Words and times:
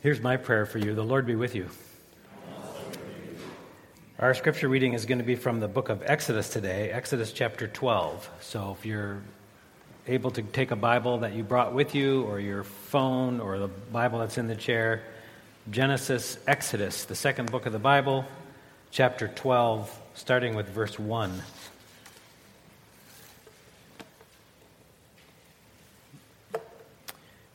Here's 0.00 0.20
my 0.20 0.36
prayer 0.36 0.64
for 0.64 0.78
you. 0.78 0.94
The 0.94 1.02
Lord 1.02 1.26
be 1.26 1.34
with 1.34 1.56
you. 1.56 1.68
Our 4.20 4.32
scripture 4.32 4.68
reading 4.68 4.92
is 4.92 5.06
going 5.06 5.18
to 5.18 5.24
be 5.24 5.34
from 5.34 5.58
the 5.58 5.66
book 5.66 5.88
of 5.88 6.04
Exodus 6.06 6.50
today, 6.50 6.92
Exodus 6.92 7.32
chapter 7.32 7.66
12. 7.66 8.30
So 8.40 8.76
if 8.78 8.86
you're 8.86 9.20
able 10.06 10.30
to 10.30 10.42
take 10.42 10.70
a 10.70 10.76
Bible 10.76 11.18
that 11.18 11.32
you 11.34 11.42
brought 11.42 11.74
with 11.74 11.96
you, 11.96 12.22
or 12.22 12.38
your 12.38 12.62
phone, 12.62 13.40
or 13.40 13.58
the 13.58 13.66
Bible 13.66 14.20
that's 14.20 14.38
in 14.38 14.46
the 14.46 14.54
chair, 14.54 15.02
Genesis, 15.68 16.38
Exodus, 16.46 17.06
the 17.06 17.16
second 17.16 17.50
book 17.50 17.66
of 17.66 17.72
the 17.72 17.80
Bible, 17.80 18.24
chapter 18.92 19.26
12, 19.26 20.00
starting 20.14 20.54
with 20.54 20.68
verse 20.68 20.96
1. 20.96 21.42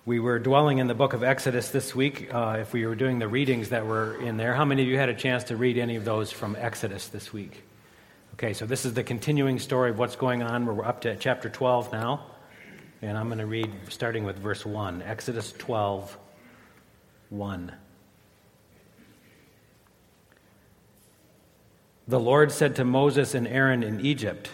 We 0.06 0.20
were 0.20 0.38
dwelling 0.38 0.80
in 0.80 0.88
the 0.88 0.94
book 0.94 1.14
of 1.14 1.24
Exodus 1.24 1.70
this 1.70 1.96
week. 1.96 2.28
Uh, 2.34 2.58
if 2.60 2.74
we 2.74 2.86
were 2.86 2.94
doing 2.94 3.20
the 3.20 3.28
readings 3.30 3.70
that 3.70 3.88
were 3.88 4.22
in 4.22 4.36
there, 4.36 4.54
how 4.54 4.66
many 4.66 4.82
of 4.82 4.90
you 4.90 4.98
had 4.98 5.08
a 5.08 5.14
chance 5.14 5.46
to 5.46 5.56
read 5.56 5.78
any 5.78 5.96
of 5.96 6.04
those 6.04 6.30
from 6.30 6.58
Exodus 6.60 7.08
this 7.08 7.32
week? 7.32 7.64
Okay, 8.34 8.52
so 8.52 8.66
this 8.66 8.84
is 8.84 8.96
the 8.96 9.04
continuing 9.04 9.60
story 9.60 9.92
of 9.92 9.98
what's 9.98 10.18
going 10.18 10.44
on. 10.44 10.66
We're 10.66 10.84
up 10.84 11.00
to 11.02 11.16
chapter 11.16 11.48
12 11.48 11.94
now. 11.94 12.26
And 13.02 13.18
I'm 13.18 13.28
going 13.28 13.38
to 13.38 13.46
read 13.46 13.72
starting 13.88 14.26
with 14.26 14.38
verse 14.38 14.66
1. 14.66 15.04
Exodus 15.04 15.54
12, 15.54 16.18
1. 17.30 17.72
The 22.10 22.20
Lord 22.20 22.52
said 22.52 22.76
to 22.76 22.84
Moses 22.84 23.36
and 23.36 23.48
Aaron 23.48 23.84
in 23.84 24.02
Egypt, 24.02 24.50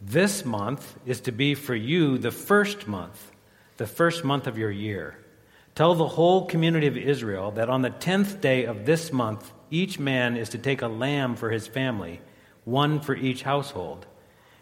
This 0.00 0.44
month 0.44 0.96
is 1.06 1.20
to 1.20 1.30
be 1.30 1.54
for 1.54 1.76
you 1.76 2.18
the 2.18 2.32
first 2.32 2.88
month 2.88 3.30
the 3.76 3.86
first 3.86 4.24
month 4.24 4.46
of 4.46 4.58
your 4.58 4.70
year. 4.70 5.18
Tell 5.74 5.94
the 5.94 6.06
whole 6.06 6.46
community 6.46 6.86
of 6.86 6.96
Israel 6.96 7.50
that 7.52 7.68
on 7.68 7.82
the 7.82 7.90
tenth 7.90 8.40
day 8.40 8.64
of 8.64 8.86
this 8.86 9.12
month, 9.12 9.52
each 9.70 9.98
man 9.98 10.36
is 10.36 10.50
to 10.50 10.58
take 10.58 10.82
a 10.82 10.88
lamb 10.88 11.34
for 11.34 11.50
his 11.50 11.66
family, 11.66 12.20
one 12.64 13.00
for 13.00 13.16
each 13.16 13.42
household. 13.42 14.06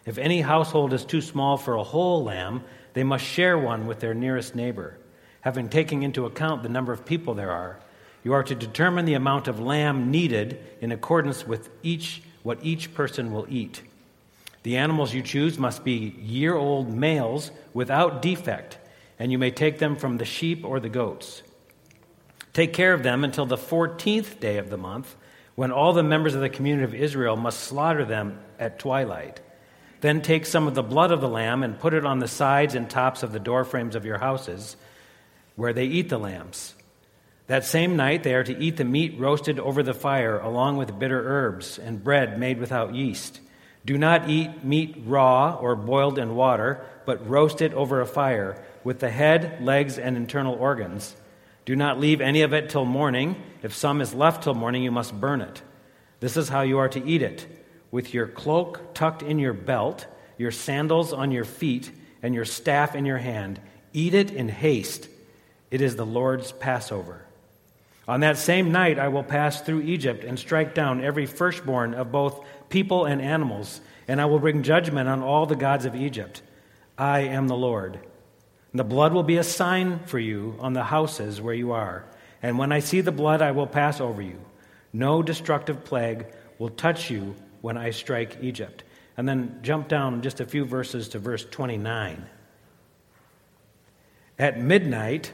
If 0.05 0.17
any 0.17 0.41
household 0.41 0.91
is 0.91 1.05
too 1.05 1.21
small 1.21 1.57
for 1.57 1.75
a 1.75 1.83
whole 1.83 2.23
lamb, 2.23 2.63
they 2.93 3.03
must 3.03 3.23
share 3.23 3.57
one 3.57 3.85
with 3.85 3.99
their 3.99 4.15
nearest 4.15 4.55
neighbor. 4.55 4.97
Having 5.41 5.69
taken 5.69 6.01
into 6.01 6.25
account 6.25 6.63
the 6.63 6.69
number 6.69 6.91
of 6.91 7.05
people 7.05 7.35
there 7.35 7.51
are, 7.51 7.79
you 8.23 8.33
are 8.33 8.43
to 8.43 8.55
determine 8.55 9.05
the 9.05 9.13
amount 9.13 9.47
of 9.47 9.59
lamb 9.59 10.09
needed 10.09 10.59
in 10.81 10.91
accordance 10.91 11.45
with 11.45 11.69
each 11.83 12.23
what 12.41 12.59
each 12.63 12.93
person 12.93 13.31
will 13.31 13.45
eat. 13.49 13.81
The 14.63 14.77
animals 14.77 15.13
you 15.13 15.21
choose 15.21 15.57
must 15.59 15.83
be 15.83 16.15
year 16.19 16.55
old 16.55 16.89
males 16.89 17.51
without 17.73 18.21
defect 18.21 18.77
and 19.23 19.31
you 19.31 19.37
may 19.37 19.51
take 19.51 19.79
them 19.79 19.95
from 19.95 20.17
the 20.17 20.25
sheep 20.25 20.65
or 20.65 20.81
the 20.81 20.89
goats. 20.89 21.43
Take 22.51 22.73
care 22.73 22.91
of 22.91 23.03
them 23.03 23.23
until 23.23 23.45
the 23.45 23.55
14th 23.55 24.41
day 24.41 24.57
of 24.57 24.69
the 24.69 24.77
month, 24.77 25.15
when 25.55 25.71
all 25.71 25.93
the 25.93 26.03
members 26.03 26.35
of 26.35 26.41
the 26.41 26.49
community 26.49 26.83
of 26.83 26.93
Israel 26.93 27.37
must 27.37 27.61
slaughter 27.61 28.03
them 28.03 28.37
at 28.59 28.79
twilight. 28.79 29.39
Then 30.01 30.21
take 30.21 30.45
some 30.45 30.67
of 30.67 30.75
the 30.75 30.83
blood 30.83 31.13
of 31.13 31.21
the 31.21 31.29
lamb 31.29 31.63
and 31.63 31.79
put 31.79 31.93
it 31.93 32.05
on 32.05 32.19
the 32.19 32.27
sides 32.27 32.75
and 32.75 32.89
tops 32.89 33.23
of 33.23 33.31
the 33.31 33.39
doorframes 33.39 33.95
of 33.95 34.03
your 34.03 34.17
houses, 34.17 34.75
where 35.55 35.71
they 35.71 35.85
eat 35.85 36.09
the 36.09 36.19
lambs. 36.19 36.75
That 37.47 37.63
same 37.63 37.95
night 37.95 38.23
they 38.23 38.33
are 38.33 38.43
to 38.43 38.59
eat 38.59 38.75
the 38.75 38.83
meat 38.83 39.17
roasted 39.17 39.57
over 39.57 39.83
the 39.83 39.93
fire, 39.93 40.37
along 40.37 40.75
with 40.75 40.99
bitter 40.99 41.23
herbs 41.25 41.79
and 41.79 42.03
bread 42.03 42.37
made 42.37 42.59
without 42.59 42.93
yeast. 42.93 43.39
Do 43.85 43.97
not 43.97 44.29
eat 44.29 44.63
meat 44.63 45.03
raw 45.05 45.55
or 45.55 45.75
boiled 45.75 46.17
in 46.17 46.35
water, 46.35 46.85
but 47.05 47.27
roast 47.27 47.61
it 47.61 47.73
over 47.73 47.99
a 47.99 48.05
fire 48.05 48.63
with 48.83 48.99
the 48.99 49.09
head, 49.09 49.63
legs, 49.63 49.97
and 49.97 50.15
internal 50.15 50.55
organs. 50.55 51.15
Do 51.65 51.75
not 51.75 51.99
leave 51.99 52.21
any 52.21 52.41
of 52.41 52.53
it 52.53 52.69
till 52.69 52.85
morning. 52.85 53.41
If 53.61 53.73
some 53.75 54.01
is 54.01 54.13
left 54.13 54.43
till 54.43 54.53
morning, 54.53 54.83
you 54.83 54.91
must 54.91 55.19
burn 55.19 55.41
it. 55.41 55.61
This 56.19 56.37
is 56.37 56.49
how 56.49 56.61
you 56.61 56.79
are 56.79 56.89
to 56.89 57.05
eat 57.05 57.21
it 57.21 57.47
with 57.91 58.13
your 58.13 58.27
cloak 58.27 58.93
tucked 58.93 59.21
in 59.21 59.37
your 59.37 59.53
belt, 59.53 60.07
your 60.37 60.51
sandals 60.51 61.13
on 61.13 61.31
your 61.31 61.45
feet, 61.45 61.91
and 62.21 62.33
your 62.33 62.45
staff 62.45 62.95
in 62.95 63.05
your 63.05 63.17
hand. 63.17 63.59
Eat 63.93 64.13
it 64.13 64.31
in 64.31 64.49
haste. 64.49 65.07
It 65.69 65.81
is 65.81 65.95
the 65.95 66.05
Lord's 66.05 66.51
Passover. 66.53 67.25
On 68.07 68.19
that 68.19 68.37
same 68.37 68.71
night, 68.71 68.99
I 68.99 69.07
will 69.07 69.23
pass 69.23 69.61
through 69.61 69.81
Egypt 69.81 70.23
and 70.23 70.37
strike 70.37 70.73
down 70.73 71.03
every 71.03 71.25
firstborn 71.25 71.93
of 71.93 72.11
both 72.11 72.45
people 72.69 73.05
and 73.05 73.21
animals, 73.21 73.79
and 74.07 74.19
I 74.19 74.25
will 74.25 74.39
bring 74.39 74.63
judgment 74.63 75.07
on 75.07 75.21
all 75.21 75.45
the 75.45 75.55
gods 75.55 75.85
of 75.85 75.95
Egypt. 75.95 76.41
I 76.97 77.21
am 77.21 77.47
the 77.47 77.55
Lord. 77.55 77.99
The 78.73 78.83
blood 78.83 79.13
will 79.13 79.23
be 79.23 79.37
a 79.37 79.43
sign 79.43 79.99
for 80.05 80.19
you 80.19 80.57
on 80.59 80.73
the 80.73 80.83
houses 80.83 81.39
where 81.39 81.53
you 81.53 81.71
are. 81.71 82.05
And 82.41 82.57
when 82.57 82.71
I 82.71 82.79
see 82.79 83.01
the 83.01 83.11
blood, 83.11 83.41
I 83.41 83.51
will 83.51 83.67
pass 83.67 84.01
over 84.01 84.21
you. 84.21 84.39
No 84.91 85.23
destructive 85.23 85.85
plague 85.85 86.25
will 86.59 86.69
touch 86.69 87.09
you 87.09 87.35
when 87.61 87.77
I 87.77 87.91
strike 87.91 88.37
Egypt. 88.41 88.83
And 89.15 89.29
then 89.29 89.59
jump 89.61 89.87
down 89.87 90.21
just 90.21 90.41
a 90.41 90.45
few 90.45 90.65
verses 90.65 91.07
to 91.09 91.19
verse 91.19 91.45
29. 91.45 92.25
At 94.39 94.59
midnight, 94.59 95.31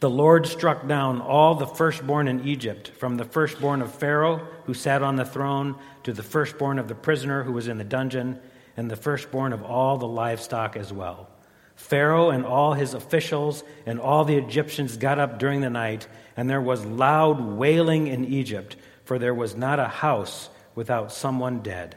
the 0.00 0.10
Lord 0.10 0.46
struck 0.46 0.88
down 0.88 1.20
all 1.20 1.54
the 1.54 1.66
firstborn 1.66 2.26
in 2.26 2.48
Egypt, 2.48 2.88
from 2.88 3.18
the 3.18 3.24
firstborn 3.24 3.82
of 3.82 3.94
Pharaoh, 3.94 4.46
who 4.64 4.72
sat 4.72 5.02
on 5.02 5.16
the 5.16 5.26
throne, 5.26 5.76
to 6.04 6.12
the 6.14 6.22
firstborn 6.22 6.78
of 6.78 6.88
the 6.88 6.94
prisoner 6.94 7.42
who 7.42 7.52
was 7.52 7.68
in 7.68 7.76
the 7.76 7.84
dungeon, 7.84 8.40
and 8.78 8.90
the 8.90 8.96
firstborn 8.96 9.52
of 9.52 9.62
all 9.62 9.98
the 9.98 10.08
livestock 10.08 10.74
as 10.74 10.90
well. 10.90 11.28
Pharaoh 11.76 12.30
and 12.30 12.46
all 12.46 12.72
his 12.72 12.94
officials 12.94 13.62
and 13.84 14.00
all 14.00 14.24
the 14.24 14.36
Egyptians 14.36 14.96
got 14.96 15.18
up 15.18 15.38
during 15.38 15.60
the 15.60 15.70
night, 15.70 16.06
and 16.34 16.48
there 16.48 16.60
was 16.62 16.84
loud 16.86 17.40
wailing 17.40 18.06
in 18.06 18.24
Egypt, 18.24 18.76
for 19.04 19.18
there 19.18 19.34
was 19.34 19.54
not 19.54 19.78
a 19.78 19.88
house 19.88 20.48
without 20.74 21.12
someone 21.12 21.60
dead. 21.60 21.96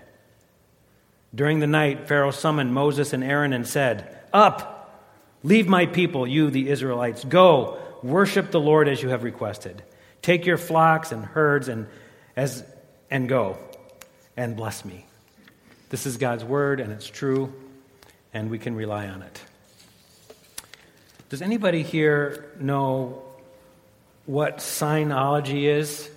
During 1.33 1.59
the 1.59 1.67
night, 1.67 2.07
Pharaoh 2.07 2.31
summoned 2.31 2.73
Moses 2.73 3.13
and 3.13 3.23
Aaron 3.23 3.53
and 3.53 3.65
said, 3.65 4.19
Up, 4.33 5.07
leave 5.41 5.67
my 5.67 5.85
people, 5.85 6.27
you, 6.27 6.49
the 6.49 6.69
Israelites. 6.69 7.23
Go, 7.23 7.79
worship 8.03 8.51
the 8.51 8.59
Lord 8.59 8.87
as 8.87 9.01
you 9.01 9.09
have 9.09 9.23
requested. 9.23 9.81
Take 10.21 10.45
your 10.45 10.57
flocks 10.57 11.11
and 11.11 11.25
herds 11.25 11.67
and, 11.67 11.87
as, 12.35 12.63
and 13.09 13.27
go, 13.27 13.57
and 14.37 14.55
bless 14.55 14.85
me. 14.85 15.05
This 15.89 16.05
is 16.05 16.17
God's 16.17 16.43
word, 16.43 16.79
and 16.79 16.91
it's 16.91 17.07
true, 17.07 17.53
and 18.33 18.49
we 18.49 18.59
can 18.59 18.75
rely 18.75 19.07
on 19.07 19.21
it. 19.21 19.41
Does 21.29 21.41
anybody 21.41 21.83
here 21.83 22.51
know 22.59 23.23
what 24.25 24.57
signology 24.57 25.63
is? 25.63 26.09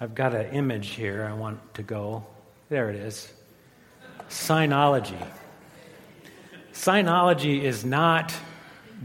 I've 0.00 0.14
got 0.14 0.34
an 0.34 0.46
image 0.52 0.88
here 0.90 1.28
I 1.30 1.34
want 1.34 1.74
to 1.74 1.82
go. 1.82 2.24
There 2.70 2.88
it 2.88 2.96
is. 2.96 3.30
Signology. 4.30 5.26
Signology 6.80 7.62
is 7.62 7.84
not 7.84 8.32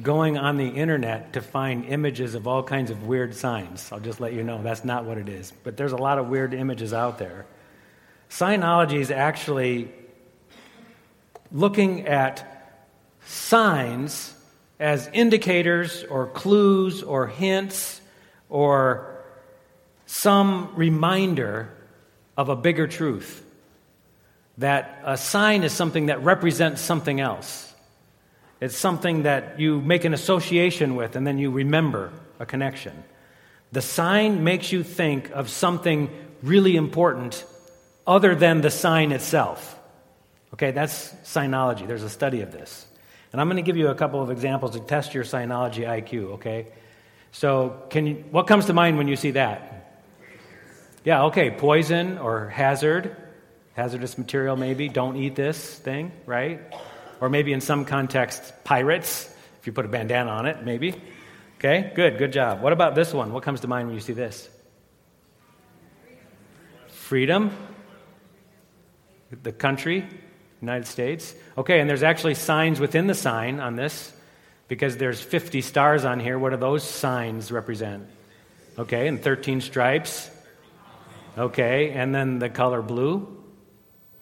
going 0.02 0.38
on 0.38 0.56
the 0.56 0.70
internet 0.70 1.34
to 1.34 1.42
find 1.42 1.84
images 1.84 2.34
of 2.34 2.48
all 2.48 2.64
kinds 2.64 2.90
of 2.90 3.06
weird 3.06 3.36
signs. 3.36 3.92
I'll 3.92 4.00
just 4.00 4.22
let 4.22 4.32
you 4.32 4.44
know 4.44 4.64
that's 4.64 4.86
not 4.86 5.04
what 5.04 5.18
it 5.18 5.28
is. 5.28 5.52
But 5.52 5.76
there's 5.76 5.92
a 5.92 5.98
lot 5.98 6.18
of 6.18 6.30
weird 6.30 6.54
images 6.54 6.94
out 6.94 7.18
there. 7.18 7.46
Signology 8.30 9.02
is 9.02 9.12
actually 9.12 9.92
looking 11.52 12.08
at 12.08 12.88
signs 13.26 14.34
as 14.80 15.10
indicators 15.12 16.06
or 16.06 16.28
clues 16.28 17.04
or 17.04 17.28
hints 17.28 18.00
or 18.48 19.22
some 20.06 20.74
reminder 20.78 21.74
of 22.38 22.48
a 22.48 22.56
bigger 22.56 22.88
truth. 22.88 23.45
That 24.60 25.02
a 25.04 25.18
sign 25.18 25.64
is 25.64 25.74
something 25.74 26.06
that 26.06 26.24
represents 26.24 26.82
something 26.82 27.20
else. 27.20 27.74
It's 28.62 28.78
something 28.78 29.24
that 29.24 29.60
you 29.60 29.82
make 29.82 30.06
an 30.06 30.14
association 30.14 30.96
with 30.96 31.16
and 31.16 31.28
then 31.28 31.38
you 31.38 31.52
remember 31.52 32.12
a 32.40 32.46
connection. 32.46 33.04
The 33.72 33.82
sign 33.82 34.44
makes 34.44 34.72
you 34.72 34.84
think 34.84 35.30
of 35.32 35.50
something 35.50 36.10
really 36.42 36.76
important 36.76 37.44
other 38.08 38.36
than 38.36 38.62
the 38.62 38.72
sign 38.72 39.12
itself. 39.12 39.78
Okay, 40.54 40.72
that's 40.72 41.10
signology. 41.26 41.86
There's 41.86 42.04
a 42.04 42.10
study 42.10 42.42
of 42.42 42.52
this. 42.52 42.86
And 43.34 43.42
I'm 43.42 43.48
going 43.48 43.58
to 43.58 43.64
give 43.64 43.76
you 43.76 43.90
a 43.90 43.96
couple 43.96 44.22
of 44.22 44.32
examples 44.32 44.72
to 44.72 44.80
test 44.80 45.14
your 45.14 45.26
signology 45.26 45.86
IQ, 45.86 46.36
okay? 46.36 46.68
So, 47.34 47.84
can 47.90 48.08
you, 48.08 48.14
what 48.32 48.48
comes 48.48 48.68
to 48.68 48.74
mind 48.74 48.98
when 48.98 49.10
you 49.10 49.18
see 49.18 49.32
that? 49.32 49.92
Yeah, 51.04 51.26
okay, 51.26 51.52
poison 51.52 52.18
or 52.18 52.48
hazard, 52.48 53.18
hazardous 53.76 54.18
material 54.18 54.56
maybe. 54.56 54.90
Don't 54.90 55.18
eat 55.18 55.36
this 55.36 55.76
thing, 55.76 56.12
right? 56.26 56.62
Or 57.22 57.30
maybe 57.30 57.54
in 57.54 57.62
some 57.62 57.86
context, 57.86 58.54
pirates, 58.64 59.30
if 59.60 59.68
you 59.68 59.74
put 59.74 59.86
a 59.86 59.90
bandana 59.90 60.32
on 60.32 60.46
it, 60.46 60.64
maybe. 60.64 60.96
Okay, 61.58 61.92
good, 61.96 62.18
good 62.18 62.34
job. 62.34 62.62
What 62.62 62.74
about 62.74 62.96
this 62.96 63.14
one? 63.14 63.32
What 63.34 63.44
comes 63.44 63.62
to 63.62 63.68
mind 63.68 63.88
when 63.88 63.96
you 63.96 64.02
see 64.02 64.14
this? 64.14 64.50
Freedom. 66.88 67.52
The 69.44 69.52
country, 69.52 70.08
United 70.62 70.88
States. 70.88 71.36
Okay, 71.58 71.80
and 71.80 71.90
there's 71.90 72.04
actually 72.04 72.36
signs 72.36 72.80
within 72.80 73.08
the 73.08 73.14
sign 73.14 73.60
on 73.60 73.76
this 73.76 74.14
Because 74.68 74.98
there's 74.98 75.22
50 75.22 75.62
stars 75.62 76.06
on 76.06 76.20
here. 76.20 76.40
What 76.40 76.50
do 76.50 76.58
those 76.58 76.84
signs 76.84 77.52
represent? 77.52 78.08
Okay, 78.80 79.08
and 79.08 79.22
13 79.22 79.62
stripes. 79.62 80.30
Okay, 81.38 81.92
and 81.92 82.16
then 82.16 82.40
the 82.40 82.50
color 82.50 82.82
blue. 82.82 83.45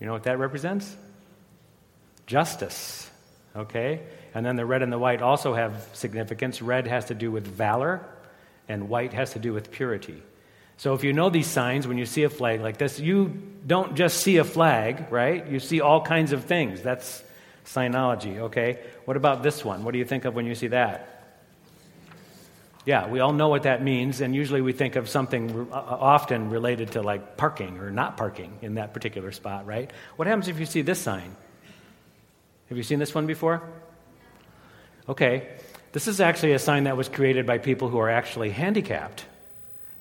You 0.04 0.08
know 0.08 0.14
what 0.14 0.24
that 0.24 0.38
represents? 0.38 0.98
Justice. 2.28 3.10
Okay? 3.56 4.02
And 4.34 4.46
then 4.46 4.58
the 4.58 4.66
red 4.66 4.82
and 4.82 4.92
the 4.92 5.00
white 5.00 5.22
also 5.22 5.54
have 5.54 5.88
significance. 5.94 6.62
Red 6.62 6.88
has 6.88 7.06
to 7.06 7.14
do 7.14 7.32
with 7.32 7.48
valor, 7.48 8.06
and 8.68 8.90
white 8.90 9.14
has 9.14 9.32
to 9.32 9.40
do 9.40 9.54
with 9.54 9.72
purity. 9.72 10.22
So 10.76 10.94
if 10.94 11.06
you 11.06 11.14
know 11.14 11.30
these 11.30 11.48
signs, 11.48 11.88
when 11.88 11.98
you 11.98 12.06
see 12.06 12.24
a 12.24 12.30
flag 12.30 12.60
like 12.60 12.76
this, 12.76 13.00
you 13.00 13.30
don't 13.66 13.96
just 13.96 14.18
see 14.18 14.36
a 14.38 14.44
flag, 14.44 15.10
right? 15.10 15.48
You 15.48 15.62
see 15.62 15.80
all 15.80 16.02
kinds 16.02 16.34
of 16.34 16.44
things. 16.44 16.82
That's 16.82 17.24
signology, 17.66 18.40
okay? 18.40 18.80
What 19.06 19.16
about 19.16 19.42
this 19.42 19.64
one? 19.64 19.86
What 19.86 19.94
do 19.94 20.00
you 20.00 20.06
think 20.06 20.26
of 20.26 20.36
when 20.36 20.46
you 20.46 20.56
see 20.56 20.68
that? 20.68 21.23
Yeah, 22.86 23.08
we 23.08 23.22
all 23.22 23.32
know 23.32 23.48
what 23.48 23.64
that 23.64 23.82
means, 23.82 24.20
and 24.20 24.36
usually 24.36 24.62
we 24.62 24.74
think 24.74 24.98
of 24.98 25.08
something 25.08 25.70
uh, 25.72 25.76
often 25.76 26.50
related 26.50 26.92
to 26.92 27.02
like 27.02 27.38
parking 27.38 27.78
or 27.80 27.90
not 27.92 28.18
parking 28.18 28.58
in 28.62 28.76
that 28.76 28.94
particular 28.94 29.32
spot, 29.32 29.66
right? 29.66 29.90
What 30.18 30.28
happens 30.28 30.50
if 30.50 30.60
you 30.60 30.66
see 30.66 30.82
this 30.82 31.00
sign? 31.00 31.34
Have 32.68 32.78
you 32.78 32.84
seen 32.84 33.00
this 33.00 33.16
one 33.16 33.26
before? 33.26 33.62
Okay, 35.08 35.48
this 35.94 36.08
is 36.08 36.20
actually 36.20 36.54
a 36.54 36.60
sign 36.60 36.86
that 36.86 36.98
was 36.98 37.08
created 37.08 37.46
by 37.46 37.58
people 37.58 37.88
who 37.88 38.00
are 38.00 38.10
actually 38.10 38.50
handicapped 38.50 39.26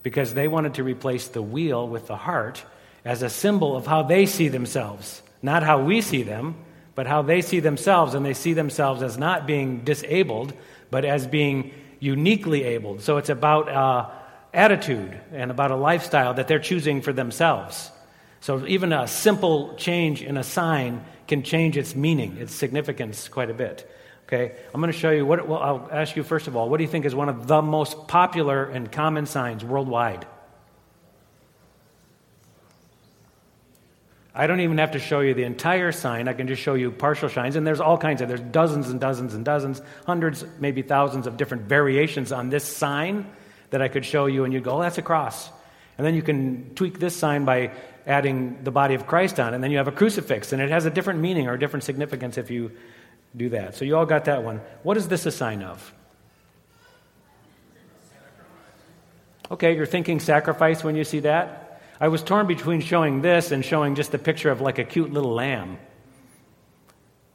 because 0.02 0.34
they 0.34 0.48
wanted 0.48 0.74
to 0.74 0.82
replace 0.82 1.28
the 1.28 1.42
wheel 1.42 1.86
with 1.86 2.08
the 2.08 2.16
heart 2.16 2.64
as 3.04 3.22
a 3.22 3.30
symbol 3.30 3.76
of 3.76 3.86
how 3.86 4.02
they 4.02 4.26
see 4.26 4.48
themselves. 4.48 5.22
Not 5.40 5.62
how 5.62 5.82
we 5.82 6.00
see 6.00 6.22
them, 6.22 6.56
but 6.94 7.06
how 7.06 7.22
they 7.22 7.42
see 7.42 7.60
themselves, 7.60 8.14
and 8.14 8.24
they 8.26 8.34
see 8.34 8.54
themselves 8.54 9.02
as 9.02 9.18
not 9.18 9.46
being 9.46 9.80
disabled, 9.80 10.52
but 10.90 11.04
as 11.04 11.26
being 11.26 11.72
uniquely 12.02 12.64
abled. 12.64 13.00
So 13.00 13.16
it's 13.18 13.28
about 13.28 13.68
uh, 13.68 14.10
attitude 14.52 15.18
and 15.32 15.52
about 15.52 15.70
a 15.70 15.76
lifestyle 15.76 16.34
that 16.34 16.48
they're 16.48 16.58
choosing 16.58 17.00
for 17.00 17.12
themselves. 17.12 17.92
So 18.40 18.66
even 18.66 18.92
a 18.92 19.06
simple 19.06 19.76
change 19.76 20.20
in 20.20 20.36
a 20.36 20.42
sign 20.42 21.04
can 21.28 21.44
change 21.44 21.76
its 21.76 21.94
meaning, 21.94 22.38
its 22.38 22.52
significance 22.52 23.28
quite 23.28 23.50
a 23.50 23.54
bit. 23.54 23.88
Okay, 24.26 24.56
I'm 24.74 24.80
going 24.80 24.92
to 24.92 24.98
show 24.98 25.10
you 25.10 25.24
what. 25.24 25.46
Well, 25.46 25.60
I'll 25.60 25.88
ask 25.92 26.16
you 26.16 26.24
first 26.24 26.48
of 26.48 26.56
all, 26.56 26.68
what 26.68 26.78
do 26.78 26.82
you 26.82 26.90
think 26.90 27.04
is 27.04 27.14
one 27.14 27.28
of 27.28 27.46
the 27.46 27.62
most 27.62 28.08
popular 28.08 28.64
and 28.64 28.90
common 28.90 29.26
signs 29.26 29.64
worldwide? 29.64 30.26
I 34.34 34.46
don't 34.46 34.60
even 34.60 34.78
have 34.78 34.92
to 34.92 34.98
show 34.98 35.20
you 35.20 35.34
the 35.34 35.42
entire 35.42 35.92
sign. 35.92 36.26
I 36.26 36.32
can 36.32 36.48
just 36.48 36.62
show 36.62 36.74
you 36.74 36.90
partial 36.90 37.28
signs. 37.28 37.54
And 37.54 37.66
there's 37.66 37.80
all 37.80 37.98
kinds 37.98 38.22
of, 38.22 38.28
there's 38.28 38.40
dozens 38.40 38.88
and 38.88 38.98
dozens 38.98 39.34
and 39.34 39.44
dozens, 39.44 39.82
hundreds, 40.06 40.44
maybe 40.58 40.80
thousands 40.80 41.26
of 41.26 41.36
different 41.36 41.64
variations 41.64 42.32
on 42.32 42.48
this 42.48 42.64
sign 42.64 43.26
that 43.70 43.82
I 43.82 43.88
could 43.88 44.06
show 44.06 44.26
you. 44.26 44.44
And 44.44 44.54
you'd 44.54 44.64
go, 44.64 44.78
oh, 44.78 44.80
that's 44.80 44.96
a 44.96 45.02
cross. 45.02 45.50
And 45.98 46.06
then 46.06 46.14
you 46.14 46.22
can 46.22 46.74
tweak 46.74 46.98
this 46.98 47.14
sign 47.14 47.44
by 47.44 47.72
adding 48.06 48.64
the 48.64 48.70
body 48.70 48.94
of 48.94 49.06
Christ 49.06 49.38
on. 49.38 49.52
And 49.52 49.62
then 49.62 49.70
you 49.70 49.76
have 49.76 49.88
a 49.88 49.92
crucifix. 49.92 50.54
And 50.54 50.62
it 50.62 50.70
has 50.70 50.86
a 50.86 50.90
different 50.90 51.20
meaning 51.20 51.46
or 51.46 51.52
a 51.52 51.58
different 51.58 51.84
significance 51.84 52.38
if 52.38 52.50
you 52.50 52.72
do 53.36 53.50
that. 53.50 53.74
So 53.74 53.84
you 53.84 53.96
all 53.96 54.06
got 54.06 54.24
that 54.24 54.42
one. 54.44 54.62
What 54.82 54.96
is 54.96 55.08
this 55.08 55.26
a 55.26 55.30
sign 55.30 55.62
of? 55.62 55.92
Okay, 59.50 59.76
you're 59.76 59.84
thinking 59.84 60.20
sacrifice 60.20 60.82
when 60.82 60.96
you 60.96 61.04
see 61.04 61.20
that? 61.20 61.71
I 62.02 62.08
was 62.08 62.20
torn 62.24 62.48
between 62.48 62.80
showing 62.80 63.22
this 63.22 63.52
and 63.52 63.64
showing 63.64 63.94
just 63.94 64.12
a 64.12 64.18
picture 64.18 64.50
of 64.50 64.60
like 64.60 64.80
a 64.80 64.84
cute 64.84 65.12
little 65.12 65.34
lamb. 65.34 65.78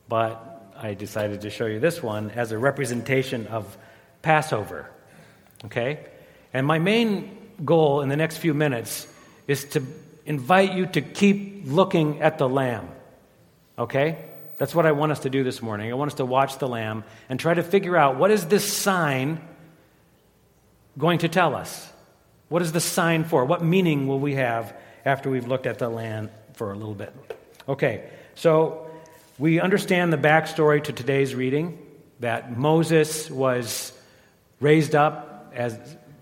But 0.09 0.73
I 0.75 0.93
decided 0.93 1.39
to 1.41 1.49
show 1.49 1.67
you 1.67 1.79
this 1.79 2.03
one 2.03 2.31
as 2.31 2.51
a 2.51 2.57
representation 2.57 3.47
of 3.47 3.77
Passover. 4.21 4.91
Okay? 5.63 6.05
And 6.53 6.67
my 6.67 6.79
main 6.79 7.37
goal 7.63 8.01
in 8.01 8.09
the 8.09 8.17
next 8.17 8.39
few 8.39 8.53
minutes 8.53 9.07
is 9.47 9.63
to 9.69 9.83
invite 10.25 10.73
you 10.73 10.85
to 10.87 11.01
keep 11.01 11.61
looking 11.63 12.21
at 12.21 12.37
the 12.37 12.49
lamb. 12.49 12.89
Okay? 13.79 14.17
That's 14.57 14.75
what 14.75 14.85
I 14.85 14.91
want 14.91 15.13
us 15.13 15.19
to 15.19 15.29
do 15.29 15.45
this 15.45 15.61
morning. 15.61 15.91
I 15.91 15.93
want 15.93 16.11
us 16.11 16.17
to 16.17 16.25
watch 16.25 16.57
the 16.57 16.67
lamb 16.67 17.05
and 17.29 17.39
try 17.39 17.53
to 17.53 17.63
figure 17.63 17.95
out 17.95 18.17
what 18.17 18.31
is 18.31 18.45
this 18.47 18.69
sign 18.69 19.39
going 20.97 21.19
to 21.19 21.29
tell 21.29 21.55
us? 21.55 21.93
What 22.49 22.61
is 22.61 22.71
the 22.71 22.81
sign 22.81 23.23
for? 23.23 23.45
What 23.45 23.63
meaning 23.63 24.07
will 24.07 24.19
we 24.19 24.35
have 24.35 24.75
after 25.05 25.29
we've 25.29 25.47
looked 25.47 25.65
at 25.65 25.79
the 25.79 25.89
land 25.89 26.29
for 26.53 26.71
a 26.71 26.75
little 26.75 26.95
bit? 26.95 27.13
Okay, 27.67 28.09
so 28.35 28.89
we 29.37 29.59
understand 29.59 30.13
the 30.13 30.17
backstory 30.17 30.83
to 30.83 30.93
today's 30.93 31.35
reading 31.35 31.77
that 32.19 32.57
Moses 32.57 33.29
was 33.29 33.91
raised 34.59 34.95
up 34.95 35.51
as 35.55 35.77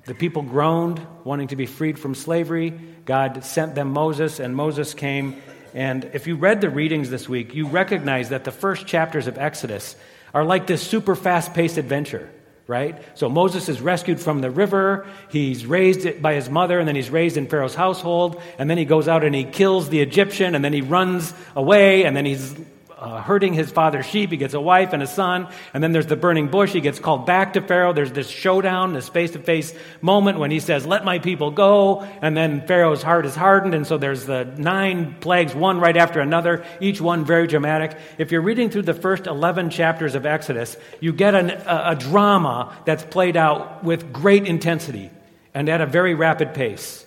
the 0.06 0.16
people 0.16 0.42
groaned, 0.42 1.06
wanting 1.24 1.48
to 1.50 1.56
be 1.56 1.66
freed 1.66 1.98
from 1.98 2.16
slavery. 2.16 2.72
God 3.06 3.44
sent 3.44 3.76
them 3.76 3.92
Moses, 3.92 4.40
and 4.40 4.56
Moses 4.56 4.94
came 4.94 5.42
and 5.76 6.10
if 6.14 6.26
you 6.26 6.38
read 6.38 6.62
the 6.62 6.70
readings 6.70 7.10
this 7.10 7.28
week, 7.28 7.54
you 7.54 7.68
recognize 7.68 8.30
that 8.30 8.46
the 8.46 8.52
first 8.52 8.88
chapters 8.88 9.28
of 9.28 9.38
Exodus 9.38 9.98
are 10.34 10.46
like 10.46 10.68
this 10.68 10.82
super 10.82 11.16
fast 11.16 11.54
paced 11.54 11.78
adventure, 11.78 12.32
right? 12.68 13.02
So 13.14 13.30
Moses 13.30 13.70
is 13.70 13.80
rescued 13.82 14.20
from 14.20 14.42
the 14.42 14.50
river. 14.50 15.08
He's 15.30 15.66
raised 15.66 16.22
by 16.22 16.34
his 16.34 16.50
mother, 16.50 16.80
and 16.80 16.88
then 16.88 16.96
he's 16.96 17.10
raised 17.10 17.38
in 17.38 17.48
Pharaoh's 17.48 17.76
household. 17.76 18.42
And 18.58 18.70
then 18.70 18.78
he 18.78 18.86
goes 18.86 19.08
out 19.08 19.24
and 19.24 19.36
he 19.36 19.44
kills 19.44 19.90
the 19.90 20.02
Egyptian, 20.02 20.56
and 20.56 20.66
then 20.66 20.74
he 20.74 20.82
runs 20.82 21.34
away, 21.56 22.06
and 22.06 22.16
then 22.16 22.26
he's 22.26 22.56
uh, 23.06 23.22
herding 23.22 23.54
his 23.54 23.70
father's 23.70 24.08
sheep. 24.08 24.32
He 24.32 24.38
gets 24.38 24.56
a 24.56 24.60
wife 24.60 24.92
and 24.92 25.04
a 25.04 25.08
son. 25.08 25.48
And 25.76 25.84
then 25.84 25.92
there's 25.92 26.08
the 26.08 26.16
burning 26.16 26.48
bush. 26.48 26.74
He 26.74 26.82
gets 26.82 26.98
called 26.98 27.28
back 27.28 27.54
to 27.54 27.62
Pharaoh. 27.62 27.94
There's 27.94 28.12
this 28.12 28.28
showdown, 28.28 28.94
this 28.94 29.10
face 29.10 29.32
to 29.32 29.40
face 29.40 29.76
moment 30.02 30.40
when 30.40 30.50
he 30.50 30.60
says, 30.60 30.88
Let 30.88 31.06
my 31.06 31.20
people 31.20 31.52
go. 31.52 32.02
And 32.24 32.36
then 32.36 32.66
Pharaoh's 32.66 33.04
heart 33.04 33.28
is 33.28 33.36
hardened. 33.36 33.76
And 33.76 33.86
so 33.86 34.00
there's 34.00 34.26
the 34.26 34.46
nine 34.58 35.18
plagues, 35.20 35.54
one 35.54 35.80
right 35.80 35.96
after 35.96 36.20
another, 36.20 36.66
each 36.82 37.00
one 37.00 37.26
very 37.26 37.46
dramatic. 37.46 37.96
If 38.18 38.32
you're 38.32 38.42
reading 38.42 38.72
through 38.72 38.84
the 38.84 38.96
first 38.96 39.28
11 39.28 39.70
chapters 39.70 40.16
of 40.16 40.26
Exodus, 40.26 40.76
you 41.00 41.14
get 41.14 41.36
an, 41.36 41.52
a, 41.52 41.84
a 41.92 41.96
drama 41.96 42.76
that's 42.86 43.04
played 43.04 43.38
out 43.38 43.84
with 43.84 44.12
great 44.12 44.48
intensity 44.48 45.12
and 45.54 45.70
at 45.70 45.80
a 45.80 45.86
very 45.86 46.16
rapid 46.16 46.56
pace. 46.56 47.06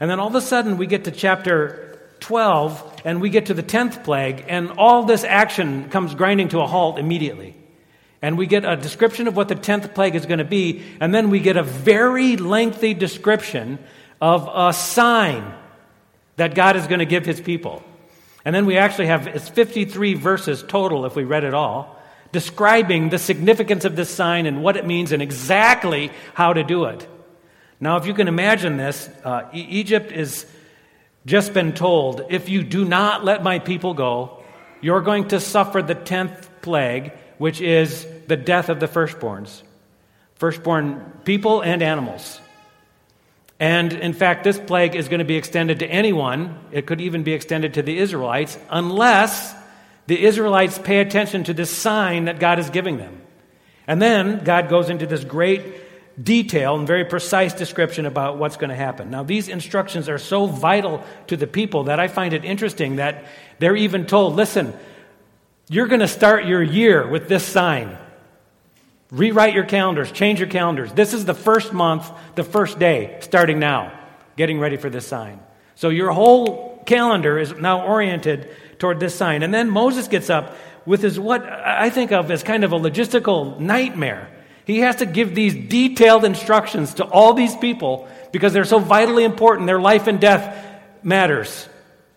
And 0.00 0.10
then 0.10 0.20
all 0.20 0.28
of 0.28 0.34
a 0.34 0.40
sudden, 0.40 0.78
we 0.78 0.86
get 0.86 1.04
to 1.04 1.10
chapter 1.10 1.98
12 2.20 2.93
and 3.04 3.20
we 3.20 3.28
get 3.30 3.46
to 3.46 3.54
the 3.54 3.62
10th 3.62 4.02
plague, 4.02 4.44
and 4.48 4.72
all 4.78 5.04
this 5.04 5.24
action 5.24 5.90
comes 5.90 6.14
grinding 6.14 6.48
to 6.48 6.60
a 6.60 6.66
halt 6.66 6.98
immediately. 6.98 7.54
And 8.22 8.38
we 8.38 8.46
get 8.46 8.64
a 8.64 8.76
description 8.76 9.28
of 9.28 9.36
what 9.36 9.48
the 9.48 9.54
10th 9.54 9.94
plague 9.94 10.14
is 10.14 10.24
going 10.24 10.38
to 10.38 10.44
be, 10.44 10.82
and 11.00 11.14
then 11.14 11.28
we 11.28 11.40
get 11.40 11.58
a 11.58 11.62
very 11.62 12.38
lengthy 12.38 12.94
description 12.94 13.78
of 14.20 14.48
a 14.52 14.72
sign 14.72 15.54
that 16.36 16.54
God 16.54 16.76
is 16.76 16.86
going 16.86 17.00
to 17.00 17.06
give 17.06 17.26
his 17.26 17.40
people. 17.40 17.82
And 18.44 18.54
then 18.54 18.66
we 18.66 18.78
actually 18.78 19.06
have 19.06 19.26
it's 19.26 19.48
53 19.48 20.14
verses 20.14 20.64
total 20.66 21.04
if 21.06 21.16
we 21.16 21.24
read 21.24 21.44
it 21.44 21.54
all, 21.54 21.98
describing 22.32 23.10
the 23.10 23.18
significance 23.18 23.84
of 23.84 23.96
this 23.96 24.10
sign 24.10 24.46
and 24.46 24.62
what 24.62 24.76
it 24.76 24.86
means 24.86 25.12
and 25.12 25.22
exactly 25.22 26.10
how 26.32 26.52
to 26.52 26.64
do 26.64 26.84
it. 26.84 27.06
Now, 27.80 27.96
if 27.96 28.06
you 28.06 28.14
can 28.14 28.28
imagine 28.28 28.76
this, 28.76 29.08
uh, 29.24 29.48
Egypt 29.52 30.12
is 30.12 30.46
just 31.26 31.54
been 31.54 31.72
told, 31.72 32.26
if 32.30 32.48
you 32.48 32.62
do 32.62 32.84
not 32.84 33.24
let 33.24 33.42
my 33.42 33.58
people 33.58 33.94
go, 33.94 34.42
you're 34.80 35.00
going 35.00 35.28
to 35.28 35.40
suffer 35.40 35.80
the 35.80 35.94
tenth 35.94 36.50
plague, 36.60 37.12
which 37.38 37.60
is 37.60 38.06
the 38.26 38.36
death 38.36 38.68
of 38.68 38.80
the 38.80 38.88
firstborns. 38.88 39.62
Firstborn 40.34 41.20
people 41.24 41.62
and 41.62 41.82
animals. 41.82 42.40
And 43.58 43.92
in 43.92 44.12
fact, 44.12 44.44
this 44.44 44.58
plague 44.58 44.94
is 44.94 45.08
going 45.08 45.20
to 45.20 45.24
be 45.24 45.36
extended 45.36 45.78
to 45.78 45.86
anyone. 45.86 46.58
It 46.72 46.86
could 46.86 47.00
even 47.00 47.22
be 47.22 47.32
extended 47.32 47.74
to 47.74 47.82
the 47.82 47.96
Israelites, 47.96 48.58
unless 48.68 49.54
the 50.06 50.22
Israelites 50.22 50.78
pay 50.78 51.00
attention 51.00 51.44
to 51.44 51.54
this 51.54 51.70
sign 51.70 52.26
that 52.26 52.38
God 52.38 52.58
is 52.58 52.68
giving 52.68 52.98
them. 52.98 53.22
And 53.86 54.02
then 54.02 54.44
God 54.44 54.68
goes 54.68 54.90
into 54.90 55.06
this 55.06 55.24
great 55.24 55.62
detail 56.22 56.76
and 56.76 56.86
very 56.86 57.04
precise 57.04 57.52
description 57.52 58.06
about 58.06 58.38
what's 58.38 58.56
going 58.56 58.70
to 58.70 58.76
happen. 58.76 59.10
Now, 59.10 59.22
these 59.22 59.48
instructions 59.48 60.08
are 60.08 60.18
so 60.18 60.46
vital 60.46 61.04
to 61.26 61.36
the 61.36 61.46
people 61.46 61.84
that 61.84 61.98
I 61.98 62.08
find 62.08 62.32
it 62.32 62.44
interesting 62.44 62.96
that 62.96 63.24
they're 63.58 63.76
even 63.76 64.06
told 64.06 64.34
listen, 64.34 64.74
you're 65.68 65.88
going 65.88 66.00
to 66.00 66.08
start 66.08 66.44
your 66.44 66.62
year 66.62 67.06
with 67.06 67.28
this 67.28 67.44
sign. 67.44 67.96
Rewrite 69.10 69.54
your 69.54 69.64
calendars, 69.64 70.10
change 70.12 70.40
your 70.40 70.48
calendars. 70.48 70.92
This 70.92 71.14
is 71.14 71.24
the 71.24 71.34
first 71.34 71.72
month, 71.72 72.10
the 72.34 72.44
first 72.44 72.78
day, 72.78 73.16
starting 73.20 73.58
now, 73.58 73.92
getting 74.36 74.58
ready 74.58 74.76
for 74.76 74.90
this 74.90 75.06
sign. 75.06 75.40
So 75.74 75.88
your 75.88 76.12
whole 76.12 76.82
calendar 76.84 77.38
is 77.38 77.52
now 77.52 77.86
oriented 77.86 78.50
toward 78.78 79.00
this 79.00 79.14
sign. 79.14 79.42
And 79.42 79.52
then 79.52 79.70
Moses 79.70 80.08
gets 80.08 80.30
up 80.30 80.56
with 80.86 81.02
his 81.02 81.18
what 81.18 81.44
I 81.44 81.90
think 81.90 82.12
of 82.12 82.30
as 82.30 82.42
kind 82.42 82.64
of 82.64 82.72
a 82.72 82.78
logistical 82.78 83.58
nightmare. 83.58 84.30
He 84.66 84.80
has 84.80 84.96
to 84.96 85.06
give 85.06 85.34
these 85.34 85.54
detailed 85.54 86.24
instructions 86.24 86.94
to 86.94 87.04
all 87.04 87.34
these 87.34 87.54
people 87.56 88.08
because 88.32 88.52
they're 88.52 88.64
so 88.64 88.78
vitally 88.78 89.24
important. 89.24 89.66
Their 89.66 89.80
life 89.80 90.06
and 90.06 90.20
death 90.20 90.56
matters. 91.02 91.68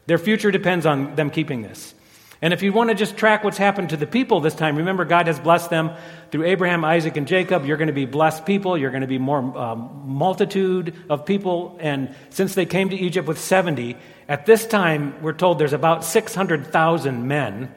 Their 0.06 0.18
future 0.18 0.52
depends 0.52 0.86
on 0.86 1.16
them 1.16 1.30
keeping 1.30 1.62
this. 1.62 1.94
And 2.42 2.54
if 2.54 2.62
you 2.62 2.72
want 2.72 2.90
to 2.90 2.96
just 2.96 3.18
track 3.18 3.44
what's 3.44 3.58
happened 3.58 3.90
to 3.90 3.98
the 3.98 4.06
people 4.06 4.42
this 4.42 4.54
time, 4.54 4.78
remember 4.78 5.06
God 5.06 5.28
has 5.28 5.40
blessed 5.40 5.72
them 5.72 5.92
through 6.30 6.46
Abraham, 6.46 6.86
Isaac, 6.86 7.18
and 7.18 7.28
Jacob, 7.28 7.66
you're 7.66 7.78
going 7.78 7.88
to 7.88 7.94
be 7.94 8.06
blessed 8.06 8.46
people. 8.46 8.78
You're 8.78 8.92
going 8.92 9.02
to 9.02 9.08
be 9.08 9.18
more 9.18 9.40
um, 9.58 10.04
multitude 10.06 10.96
of 11.10 11.26
people. 11.26 11.78
And 11.80 12.14
since 12.30 12.54
they 12.54 12.68
came 12.68 12.90
to 12.90 12.96
Egypt 12.96 13.28
with 13.28 13.40
70, 13.40 13.98
at 14.28 14.46
this 14.46 14.68
time, 14.68 15.22
we're 15.24 15.34
told 15.34 15.58
there's 15.58 15.74
about 15.74 16.04
600,000 16.06 17.28
men. 17.28 17.74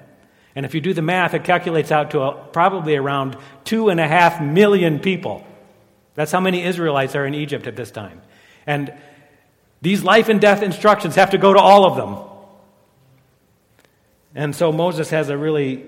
And 0.55 0.67
if 0.67 0.75
you 0.75 0.81
do 0.81 0.93
the 0.93 1.03
math, 1.03 1.35
it 1.35 1.45
calculates 1.45 1.93
out 1.93 2.11
to 2.13 2.21
a, 2.23 2.33
probably 2.33 2.97
around 2.97 3.37
two 3.65 3.89
and 3.89 4.01
a 4.01 4.09
half 4.09 4.41
million 4.41 4.99
people. 4.99 5.47
That's 6.15 6.33
how 6.33 6.41
many 6.41 6.63
Israelites 6.65 7.15
are 7.15 7.25
in 7.25 7.35
Egypt 7.35 7.67
at 7.67 7.77
this 7.77 7.91
time. 7.91 8.21
And 8.67 8.93
these 9.81 10.03
life 10.03 10.29
and 10.29 10.41
death 10.41 10.63
instructions 10.63 11.15
have 11.15 11.31
to 11.31 11.39
go 11.39 11.53
to 11.53 11.61
all 11.61 11.85
of 11.85 11.97
them. 11.97 12.19
And 14.35 14.55
so 14.55 14.73
Moses 14.73 15.11
has 15.11 15.29
a 15.29 15.37
really 15.37 15.87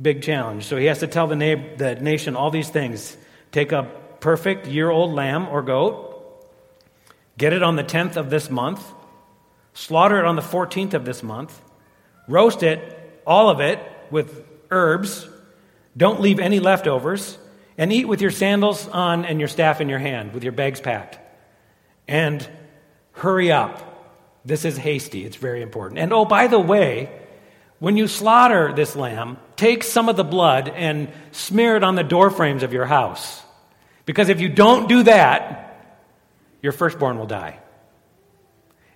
big 0.00 0.22
challenge. 0.22 0.64
So 0.64 0.76
he 0.76 0.86
has 0.86 1.00
to 1.00 1.06
tell 1.06 1.26
the, 1.26 1.36
na- 1.36 1.76
the 1.76 1.94
nation 1.96 2.36
all 2.36 2.50
these 2.50 2.68
things. 2.68 3.16
Take 3.52 3.72
a 3.72 3.84
perfect 4.20 4.66
year 4.66 4.90
old 4.90 5.14
lamb 5.14 5.48
or 5.48 5.62
goat, 5.62 6.46
get 7.38 7.52
it 7.52 7.62
on 7.62 7.76
the 7.76 7.84
10th 7.84 8.16
of 8.16 8.30
this 8.30 8.50
month, 8.50 8.84
slaughter 9.72 10.18
it 10.18 10.24
on 10.24 10.36
the 10.36 10.42
14th 10.42 10.94
of 10.94 11.04
this 11.04 11.22
month, 11.22 11.60
roast 12.28 12.62
it, 12.62 12.95
all 13.26 13.50
of 13.50 13.60
it, 13.60 13.80
with 14.10 14.44
herbs. 14.70 15.28
Don't 15.96 16.20
leave 16.20 16.38
any 16.38 16.60
leftovers. 16.60 17.38
And 17.78 17.92
eat 17.92 18.06
with 18.06 18.22
your 18.22 18.30
sandals 18.30 18.88
on 18.88 19.26
and 19.26 19.38
your 19.38 19.48
staff 19.48 19.80
in 19.80 19.88
your 19.88 19.98
hand, 19.98 20.32
with 20.32 20.42
your 20.42 20.52
bags 20.52 20.80
packed. 20.80 21.18
And 22.08 22.46
hurry 23.12 23.52
up. 23.52 23.82
This 24.44 24.64
is 24.64 24.76
hasty. 24.76 25.24
It's 25.24 25.36
very 25.36 25.60
important. 25.60 25.98
And 25.98 26.12
oh, 26.12 26.24
by 26.24 26.46
the 26.46 26.58
way, 26.58 27.10
when 27.78 27.96
you 27.96 28.06
slaughter 28.06 28.72
this 28.72 28.96
lamb, 28.96 29.36
take 29.56 29.82
some 29.82 30.08
of 30.08 30.16
the 30.16 30.24
blood 30.24 30.68
and 30.68 31.08
smear 31.32 31.76
it 31.76 31.84
on 31.84 31.96
the 31.96 32.04
door 32.04 32.30
frames 32.30 32.62
of 32.62 32.72
your 32.72 32.86
house. 32.86 33.42
Because 34.06 34.28
if 34.28 34.40
you 34.40 34.48
don't 34.48 34.88
do 34.88 35.02
that, 35.02 35.64
your 36.62 36.72
firstborn 36.72 37.18
will 37.18 37.26
die. 37.26 37.58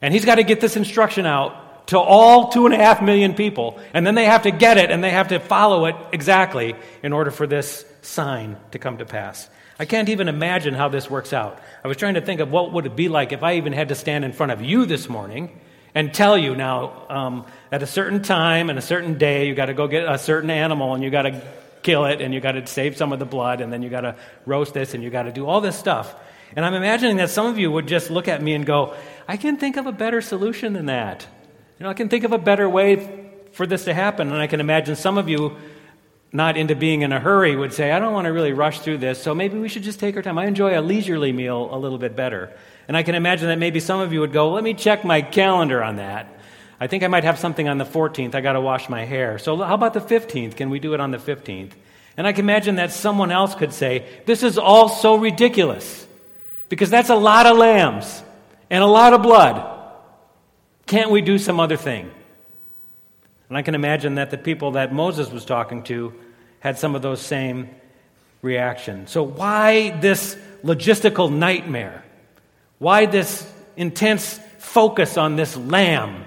And 0.00 0.14
he's 0.14 0.24
got 0.24 0.36
to 0.36 0.44
get 0.44 0.60
this 0.60 0.76
instruction 0.76 1.26
out 1.26 1.54
to 1.90 1.98
all 1.98 2.48
two 2.48 2.66
and 2.66 2.74
a 2.74 2.78
half 2.78 3.02
million 3.02 3.34
people. 3.34 3.80
And 3.92 4.06
then 4.06 4.14
they 4.14 4.24
have 4.24 4.44
to 4.44 4.52
get 4.52 4.78
it 4.78 4.90
and 4.90 5.02
they 5.02 5.10
have 5.10 5.28
to 5.28 5.40
follow 5.40 5.86
it 5.86 5.96
exactly 6.12 6.76
in 7.02 7.12
order 7.12 7.32
for 7.32 7.48
this 7.48 7.84
sign 8.02 8.56
to 8.70 8.78
come 8.78 8.98
to 8.98 9.04
pass. 9.04 9.50
I 9.76 9.86
can't 9.86 10.08
even 10.08 10.28
imagine 10.28 10.74
how 10.74 10.88
this 10.88 11.10
works 11.10 11.32
out. 11.32 11.58
I 11.82 11.88
was 11.88 11.96
trying 11.96 12.14
to 12.14 12.20
think 12.20 12.40
of 12.40 12.52
what 12.52 12.72
would 12.72 12.86
it 12.86 12.94
be 12.94 13.08
like 13.08 13.32
if 13.32 13.42
I 13.42 13.54
even 13.54 13.72
had 13.72 13.88
to 13.88 13.96
stand 13.96 14.24
in 14.24 14.32
front 14.32 14.52
of 14.52 14.62
you 14.62 14.86
this 14.86 15.08
morning 15.08 15.58
and 15.92 16.14
tell 16.14 16.38
you 16.38 16.54
now 16.54 17.06
um, 17.08 17.46
at 17.72 17.82
a 17.82 17.86
certain 17.86 18.22
time 18.22 18.70
and 18.70 18.78
a 18.78 18.82
certain 18.82 19.18
day 19.18 19.48
you 19.48 19.54
got 19.56 19.66
to 19.66 19.74
go 19.74 19.88
get 19.88 20.06
a 20.06 20.16
certain 20.16 20.50
animal 20.50 20.94
and 20.94 21.02
you 21.02 21.10
got 21.10 21.22
to 21.22 21.42
kill 21.82 22.04
it 22.04 22.20
and 22.20 22.32
you 22.32 22.40
got 22.40 22.52
to 22.52 22.64
save 22.68 22.96
some 22.96 23.12
of 23.12 23.18
the 23.18 23.24
blood 23.24 23.60
and 23.60 23.72
then 23.72 23.82
you 23.82 23.90
got 23.90 24.02
to 24.02 24.14
roast 24.46 24.74
this 24.74 24.94
and 24.94 25.02
you 25.02 25.10
got 25.10 25.24
to 25.24 25.32
do 25.32 25.46
all 25.46 25.60
this 25.60 25.78
stuff 25.78 26.14
and 26.54 26.64
i'm 26.64 26.74
imagining 26.74 27.16
that 27.16 27.30
some 27.30 27.46
of 27.46 27.58
you 27.58 27.70
would 27.70 27.88
just 27.88 28.10
look 28.10 28.28
at 28.28 28.42
me 28.42 28.52
and 28.52 28.66
go 28.66 28.94
i 29.26 29.36
can 29.36 29.56
think 29.56 29.78
of 29.78 29.86
a 29.86 29.92
better 29.92 30.20
solution 30.20 30.74
than 30.74 30.86
that 30.86 31.26
you 31.80 31.84
know 31.84 31.90
i 31.90 31.94
can 31.94 32.08
think 32.08 32.22
of 32.22 32.30
a 32.30 32.38
better 32.38 32.68
way 32.68 33.28
for 33.52 33.66
this 33.66 33.84
to 33.86 33.92
happen 33.92 34.30
and 34.30 34.40
i 34.40 34.46
can 34.46 34.60
imagine 34.60 34.94
some 34.94 35.18
of 35.18 35.28
you 35.28 35.56
not 36.32 36.56
into 36.56 36.76
being 36.76 37.02
in 37.02 37.10
a 37.10 37.18
hurry 37.18 37.56
would 37.56 37.72
say 37.72 37.90
i 37.90 37.98
don't 37.98 38.12
want 38.12 38.26
to 38.26 38.32
really 38.32 38.52
rush 38.52 38.78
through 38.78 38.98
this 38.98 39.20
so 39.20 39.34
maybe 39.34 39.58
we 39.58 39.68
should 39.68 39.82
just 39.82 39.98
take 39.98 40.14
our 40.14 40.22
time 40.22 40.38
i 40.38 40.46
enjoy 40.46 40.78
a 40.78 40.80
leisurely 40.80 41.32
meal 41.32 41.68
a 41.74 41.76
little 41.76 41.98
bit 41.98 42.14
better 42.14 42.54
and 42.90 42.96
I 42.96 43.04
can 43.04 43.14
imagine 43.14 43.46
that 43.46 43.60
maybe 43.60 43.78
some 43.78 44.00
of 44.00 44.12
you 44.12 44.18
would 44.18 44.32
go, 44.32 44.50
let 44.50 44.64
me 44.64 44.74
check 44.74 45.04
my 45.04 45.22
calendar 45.22 45.80
on 45.80 45.94
that. 45.98 46.26
I 46.80 46.88
think 46.88 47.04
I 47.04 47.06
might 47.06 47.22
have 47.22 47.38
something 47.38 47.68
on 47.68 47.78
the 47.78 47.84
14th. 47.84 48.34
I 48.34 48.40
got 48.40 48.54
to 48.54 48.60
wash 48.60 48.88
my 48.88 49.04
hair. 49.04 49.38
So 49.38 49.56
how 49.58 49.74
about 49.74 49.94
the 49.94 50.00
15th? 50.00 50.56
Can 50.56 50.70
we 50.70 50.80
do 50.80 50.92
it 50.92 50.98
on 50.98 51.12
the 51.12 51.18
15th? 51.18 51.70
And 52.16 52.26
I 52.26 52.32
can 52.32 52.44
imagine 52.44 52.74
that 52.74 52.90
someone 52.90 53.30
else 53.30 53.54
could 53.54 53.72
say, 53.72 54.08
this 54.26 54.42
is 54.42 54.58
all 54.58 54.88
so 54.88 55.14
ridiculous 55.14 56.04
because 56.68 56.90
that's 56.90 57.10
a 57.10 57.14
lot 57.14 57.46
of 57.46 57.56
lambs 57.58 58.24
and 58.70 58.82
a 58.82 58.88
lot 58.88 59.12
of 59.12 59.22
blood. 59.22 59.69
Can't 60.90 61.12
we 61.12 61.22
do 61.22 61.38
some 61.38 61.60
other 61.60 61.76
thing? 61.76 62.10
And 63.48 63.56
I 63.56 63.62
can 63.62 63.76
imagine 63.76 64.16
that 64.16 64.32
the 64.32 64.36
people 64.36 64.72
that 64.72 64.92
Moses 64.92 65.30
was 65.30 65.44
talking 65.44 65.84
to 65.84 66.12
had 66.58 66.80
some 66.80 66.96
of 66.96 67.00
those 67.00 67.20
same 67.20 67.70
reactions. 68.42 69.12
So, 69.12 69.22
why 69.22 69.90
this 70.00 70.36
logistical 70.64 71.32
nightmare? 71.32 72.02
Why 72.78 73.06
this 73.06 73.48
intense 73.76 74.40
focus 74.58 75.16
on 75.16 75.36
this 75.36 75.56
lamb? 75.56 76.24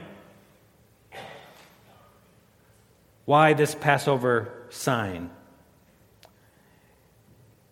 Why 3.26 3.52
this 3.52 3.76
Passover 3.76 4.50
sign? 4.70 5.30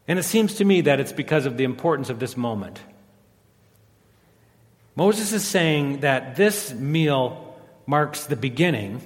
And 0.09 0.19
it 0.19 0.23
seems 0.23 0.55
to 0.55 0.65
me 0.65 0.81
that 0.81 0.99
it's 0.99 1.13
because 1.13 1.45
of 1.45 1.55
the 1.55 1.63
importance 1.63 2.09
of 2.09 2.19
this 2.19 2.35
moment. 2.35 2.81
Moses 4.95 5.31
is 5.33 5.43
saying 5.43 6.01
that 6.01 6.35
this 6.35 6.73
meal 6.73 7.55
marks 7.85 8.25
the 8.25 8.35
beginning 8.35 9.01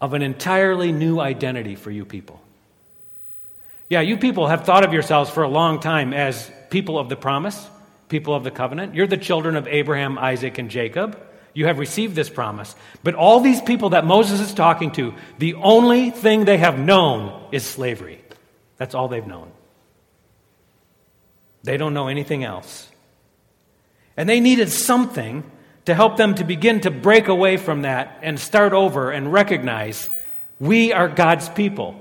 of 0.00 0.14
an 0.14 0.22
entirely 0.22 0.92
new 0.92 1.20
identity 1.20 1.74
for 1.74 1.90
you 1.90 2.04
people. 2.04 2.40
Yeah, 3.88 4.00
you 4.00 4.16
people 4.16 4.46
have 4.46 4.64
thought 4.64 4.84
of 4.84 4.92
yourselves 4.92 5.30
for 5.30 5.42
a 5.42 5.48
long 5.48 5.80
time 5.80 6.12
as 6.12 6.50
people 6.70 6.98
of 6.98 7.08
the 7.08 7.16
promise 7.16 7.68
people 8.08 8.34
of 8.34 8.44
the 8.44 8.50
covenant. 8.50 8.94
You're 8.94 9.06
the 9.06 9.16
children 9.16 9.56
of 9.56 9.66
Abraham, 9.66 10.18
Isaac, 10.18 10.58
and 10.58 10.70
Jacob. 10.70 11.18
You 11.54 11.66
have 11.66 11.78
received 11.78 12.14
this 12.14 12.28
promise. 12.28 12.74
But 13.02 13.14
all 13.14 13.40
these 13.40 13.60
people 13.60 13.90
that 13.90 14.04
Moses 14.04 14.40
is 14.40 14.52
talking 14.54 14.92
to, 14.92 15.14
the 15.38 15.54
only 15.54 16.10
thing 16.10 16.44
they 16.44 16.58
have 16.58 16.78
known 16.78 17.48
is 17.52 17.64
slavery. 17.64 18.22
That's 18.76 18.94
all 18.94 19.08
they've 19.08 19.26
known. 19.26 19.50
They 21.64 21.76
don't 21.76 21.94
know 21.94 22.08
anything 22.08 22.44
else. 22.44 22.88
And 24.16 24.28
they 24.28 24.40
needed 24.40 24.70
something 24.70 25.44
to 25.84 25.94
help 25.94 26.16
them 26.16 26.34
to 26.34 26.44
begin 26.44 26.80
to 26.80 26.90
break 26.90 27.28
away 27.28 27.56
from 27.56 27.82
that 27.82 28.18
and 28.22 28.38
start 28.38 28.72
over 28.72 29.10
and 29.10 29.32
recognize 29.32 30.10
we 30.58 30.92
are 30.92 31.08
God's 31.08 31.48
people. 31.48 32.00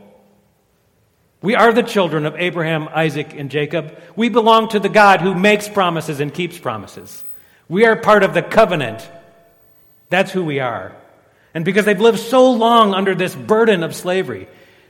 We 1.41 1.55
are 1.55 1.71
the 1.71 1.83
children 1.83 2.25
of 2.25 2.35
Abraham, 2.37 2.87
Isaac, 2.91 3.35
and 3.37 3.51
Jacob. 3.51 4.01
We 4.15 4.29
belong 4.29 4.69
to 4.69 4.79
the 4.79 4.89
God 4.89 5.21
who 5.21 5.35
makes 5.35 5.69
promises 5.69 6.19
and 6.19 6.33
keeps 6.33 6.57
promises. 6.57 7.23
We 7.69 7.85
are 7.85 7.95
part 7.95 8.23
of 8.23 8.33
the 8.33 8.41
covenant. 8.41 9.07
That's 10.09 10.31
who 10.31 10.43
we 10.43 10.59
are. 10.59 10.95
And 11.53 11.63
because 11.63 11.85
they've 11.85 11.99
lived 11.99 12.19
so 12.19 12.51
long 12.51 12.93
under 12.93 13.13
this 13.13 13.35
burden 13.35 13.83
of 13.83 13.95
slavery, 13.95 14.47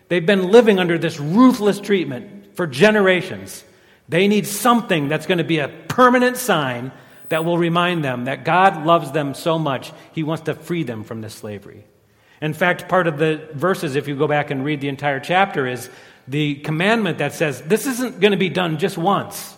they've 0.08 0.25
been 0.25 0.51
living 0.51 0.79
under 0.79 0.98
this 0.98 1.20
ruthless 1.20 1.79
treatment 1.79 2.55
for 2.55 2.67
generations. 2.67 3.63
They 4.08 4.27
need 4.27 4.48
something 4.48 5.10
that's 5.10 5.25
going 5.25 5.39
to 5.39 5.44
be 5.44 5.60
a 5.60 5.67
permanent 5.67 6.38
sign 6.38 6.91
that 7.29 7.46
will 7.46 7.58
remind 7.58 8.03
them 8.03 8.25
that 8.25 8.46
God 8.46 8.86
loves 8.86 9.12
them 9.12 9.34
so 9.34 9.58
much, 9.58 9.91
He 10.13 10.24
wants 10.24 10.44
to 10.44 10.55
free 10.55 10.84
them 10.84 11.03
from 11.03 11.22
this 11.22 11.34
slavery. 11.34 11.86
In 12.41 12.53
fact, 12.53 12.89
part 12.89 13.08
of 13.08 13.17
the 13.17 13.50
verses, 13.53 13.96
if 13.96 14.08
you 14.08 14.15
go 14.15 14.27
back 14.27 14.51
and 14.51 14.63
read 14.63 14.82
the 14.82 14.89
entire 14.89 15.20
chapter, 15.20 15.65
is 15.65 15.89
the 16.27 16.55
commandment 16.55 17.20
that 17.20 17.34
says 17.34 17.62
this 17.62 17.86
isn't 17.86 18.20
going 18.20 18.32
to 18.32 18.38
be 18.38 18.50
done 18.50 18.77
just 18.77 18.98
once. 18.98 19.55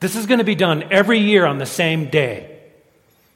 This 0.00 0.16
is 0.16 0.26
going 0.26 0.38
to 0.38 0.44
be 0.44 0.54
done 0.54 0.84
every 0.90 1.18
year 1.18 1.46
on 1.46 1.58
the 1.58 1.66
same 1.66 2.10
day. 2.10 2.50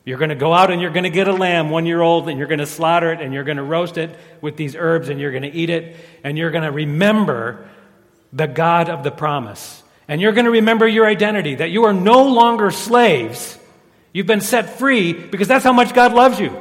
You're 0.05 0.19
going 0.19 0.31
to 0.31 0.35
go 0.35 0.55
out 0.55 0.71
and 0.71 0.81
you're 0.81 0.91
going 0.91 1.05
to 1.05 1.11
get 1.11 1.29
a 1.29 1.33
lamb, 1.33 1.71
one 1.71 1.85
year 1.85 2.01
old, 2.01 2.29
and 2.29 2.39
you're 2.39 2.49
going 2.49 2.61
to 2.61 2.67
slaughter 2.67 3.13
it 3.13 3.21
and 3.21 3.35
you're 3.35 3.45
going 3.45 3.59
to 3.59 3.63
roast 3.63 3.99
it 3.99 4.19
with 4.41 4.57
these 4.57 4.75
herbs 4.75 5.11
and 5.11 5.21
you're 5.21 5.33
going 5.33 5.43
to 5.43 5.53
eat 5.53 5.69
it 5.69 5.97
and 6.25 6.39
you're 6.39 6.51
going 6.51 6.65
to 6.65 6.71
remember 6.71 7.69
the 8.33 8.47
God 8.47 8.89
of 8.89 9.03
the 9.03 9.11
promise. 9.11 9.83
And 10.09 10.21
you're 10.21 10.33
going 10.33 10.47
to 10.47 10.51
remember 10.51 10.89
your 10.89 11.07
identity, 11.07 11.57
that 11.57 11.71
you 11.71 11.85
are 11.85 11.93
no 11.93 12.25
longer 12.25 12.71
slaves. 12.71 13.59
You've 14.13 14.27
been 14.27 14.41
set 14.41 14.79
free 14.79 15.13
because 15.13 15.47
that's 15.47 15.65
how 15.65 15.75
much 15.75 15.95
God 15.95 16.15
loves 16.15 16.41
you, 16.41 16.61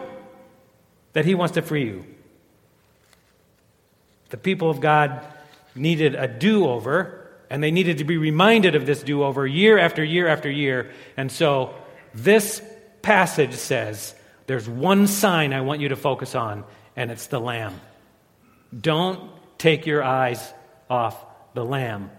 that 1.13 1.24
He 1.25 1.34
wants 1.34 1.54
to 1.54 1.62
free 1.62 1.86
you. 1.86 2.06
The 4.30 4.38
people 4.38 4.70
of 4.70 4.82
God 4.82 5.25
needed 5.74 6.13
a 6.16 6.27
do 6.27 6.68
over, 6.68 7.32
and 7.50 7.63
they 7.63 7.72
needed 7.72 8.00
to 8.00 8.04
be 8.04 8.18
reminded 8.18 8.75
of 8.75 8.86
this 8.86 9.01
do 9.01 9.24
over 9.24 9.48
year 9.48 9.77
after 9.77 10.04
year 10.04 10.27
after 10.27 10.51
year. 10.51 10.92
And 11.16 11.32
so 11.32 11.74
this 12.13 12.62
passage 13.01 13.54
says 13.54 14.13
there's 14.48 14.68
one 14.68 15.08
sign 15.08 15.54
I 15.54 15.62
want 15.62 15.80
you 15.80 15.89
to 15.89 15.96
focus 15.96 16.36
on, 16.36 16.66
and 16.98 17.12
it's 17.12 17.27
the 17.27 17.39
lamb. 17.39 17.80
Don't 18.77 19.32
take 19.58 19.86
your 19.86 20.04
eyes 20.04 20.54
off 20.89 21.16
the 21.54 21.63
lamb. 21.63 22.12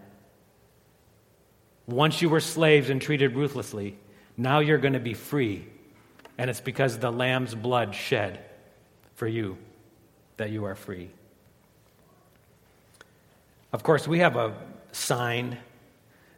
Once 1.88 2.22
you 2.22 2.28
were 2.28 2.38
slaves 2.38 2.90
and 2.90 3.02
treated 3.02 3.34
ruthlessly, 3.34 3.98
now 4.36 4.60
you're 4.60 4.78
going 4.78 4.92
to 4.92 5.00
be 5.00 5.14
free. 5.14 5.66
And 6.36 6.48
it's 6.48 6.60
because 6.60 6.98
the 6.98 7.10
lamb's 7.10 7.54
blood 7.54 7.96
shed 7.96 8.38
for 9.16 9.26
you 9.26 9.58
that 10.36 10.50
you 10.50 10.66
are 10.66 10.76
free. 10.76 11.10
Of 13.72 13.82
course, 13.82 14.06
we 14.06 14.20
have 14.20 14.36
a 14.36 14.54
sign 14.92 15.58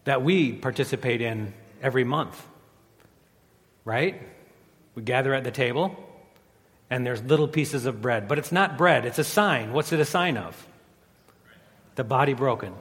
that 0.04 0.22
we 0.22 0.52
participate 0.52 1.20
in 1.20 1.52
every 1.82 2.04
month, 2.04 2.40
right? 3.84 4.22
We 4.94 5.02
gather 5.02 5.34
at 5.34 5.44
the 5.44 5.50
table, 5.50 5.94
and 6.88 7.04
there's 7.04 7.22
little 7.22 7.46
pieces 7.46 7.84
of 7.84 8.00
bread. 8.00 8.26
But 8.26 8.38
it's 8.38 8.50
not 8.50 8.78
bread, 8.78 9.04
it's 9.04 9.18
a 9.18 9.24
sign. 9.24 9.74
What's 9.74 9.92
it 9.92 10.00
a 10.00 10.06
sign 10.06 10.38
of? 10.38 10.66
the 12.00 12.04
body 12.04 12.32
broken. 12.32 12.72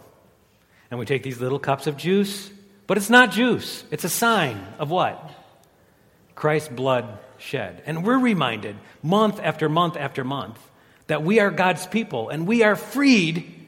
And 0.89 0.97
we 0.97 1.05
take 1.05 1.23
these 1.23 1.41
little 1.41 1.59
cups 1.59 1.87
of 1.87 1.97
juice, 1.97 2.49
but 2.89 2.97
it's 2.97 3.11
not 3.11 3.29
juice. 3.29 3.83
It's 3.91 4.03
a 4.03 4.09
sign 4.09 4.65
of 4.79 4.89
what? 4.89 5.29
Christ's 6.33 6.69
blood 6.69 7.19
shed. 7.37 7.83
And 7.85 8.03
we're 8.03 8.17
reminded 8.17 8.77
month 9.03 9.39
after 9.39 9.69
month 9.69 9.95
after 9.95 10.23
month 10.23 10.57
that 11.05 11.21
we 11.21 11.39
are 11.39 11.51
God's 11.51 11.85
people 11.85 12.29
and 12.29 12.47
we 12.47 12.63
are 12.63 12.75
freed 12.75 13.67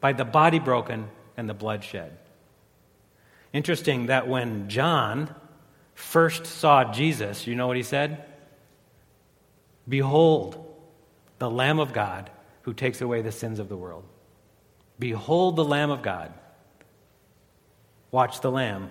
by 0.00 0.12
the 0.12 0.24
body 0.24 0.58
broken 0.58 1.06
and 1.36 1.48
the 1.48 1.54
blood 1.54 1.84
shed. 1.84 2.18
Interesting 3.52 4.06
that 4.06 4.26
when 4.26 4.68
John 4.68 5.32
first 5.94 6.44
saw 6.44 6.92
Jesus, 6.92 7.46
you 7.46 7.54
know 7.54 7.68
what 7.68 7.76
he 7.76 7.84
said? 7.84 8.24
Behold, 9.88 10.66
the 11.38 11.48
Lamb 11.48 11.78
of 11.78 11.92
God 11.92 12.28
who 12.62 12.74
takes 12.74 13.00
away 13.00 13.22
the 13.22 13.30
sins 13.30 13.60
of 13.60 13.68
the 13.68 13.76
world. 13.76 14.02
Behold 14.98 15.54
the 15.54 15.64
Lamb 15.64 15.90
of 15.92 16.02
God. 16.02 16.34
Watch 18.10 18.40
the 18.40 18.50
Lamb. 18.50 18.90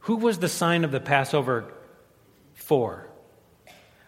Who 0.00 0.16
was 0.16 0.38
the 0.38 0.48
sign 0.48 0.84
of 0.84 0.90
the 0.90 1.00
Passover 1.00 1.72
for? 2.54 3.08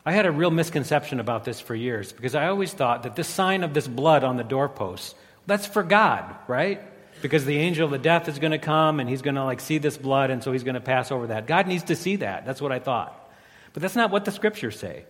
I 0.05 0.13
had 0.13 0.27
a 0.27 0.33
real 0.33 0.51
misconception 0.51 1.21
about 1.21 1.45
this 1.45 1.61
for 1.61 1.75
years 1.75 2.13
because 2.13 2.35
I 2.35 2.49
always 2.49 2.73
thought 2.73 3.05
that 3.05 3.17
this 3.17 3.29
sign 3.29 3.65
of 3.65 3.73
this 3.73 3.89
blood 3.89 4.23
on 4.23 4.37
the 4.37 4.45
doorpost, 4.45 5.17
that's 5.47 5.67
for 5.67 5.83
God, 5.83 6.35
right? 6.47 6.83
Because 7.23 7.45
the 7.45 7.57
angel 7.57 7.87
of 7.87 7.91
the 7.91 7.99
death 7.99 8.29
is 8.29 8.39
going 8.39 8.51
to 8.53 8.59
come 8.59 9.01
and 9.01 9.09
he's 9.09 9.23
going 9.23 9.37
to 9.37 9.45
like 9.45 9.61
see 9.61 9.79
this 9.79 9.97
blood 9.97 10.31
and 10.31 10.43
so 10.43 10.53
he's 10.53 10.65
going 10.65 10.75
to 10.75 10.81
pass 10.81 11.11
over 11.11 11.29
that. 11.29 11.47
God 11.47 11.67
needs 11.69 11.85
to 11.85 11.97
see 11.97 12.17
that. 12.17 12.45
That's 12.45 12.61
what 12.61 12.73
I 12.73 12.81
thought. 12.81 13.33
But 13.73 13.81
that's 13.81 13.97
not 13.97 14.11
what 14.11 14.25
the 14.25 14.33
scriptures 14.33 14.79
say. 14.79 15.07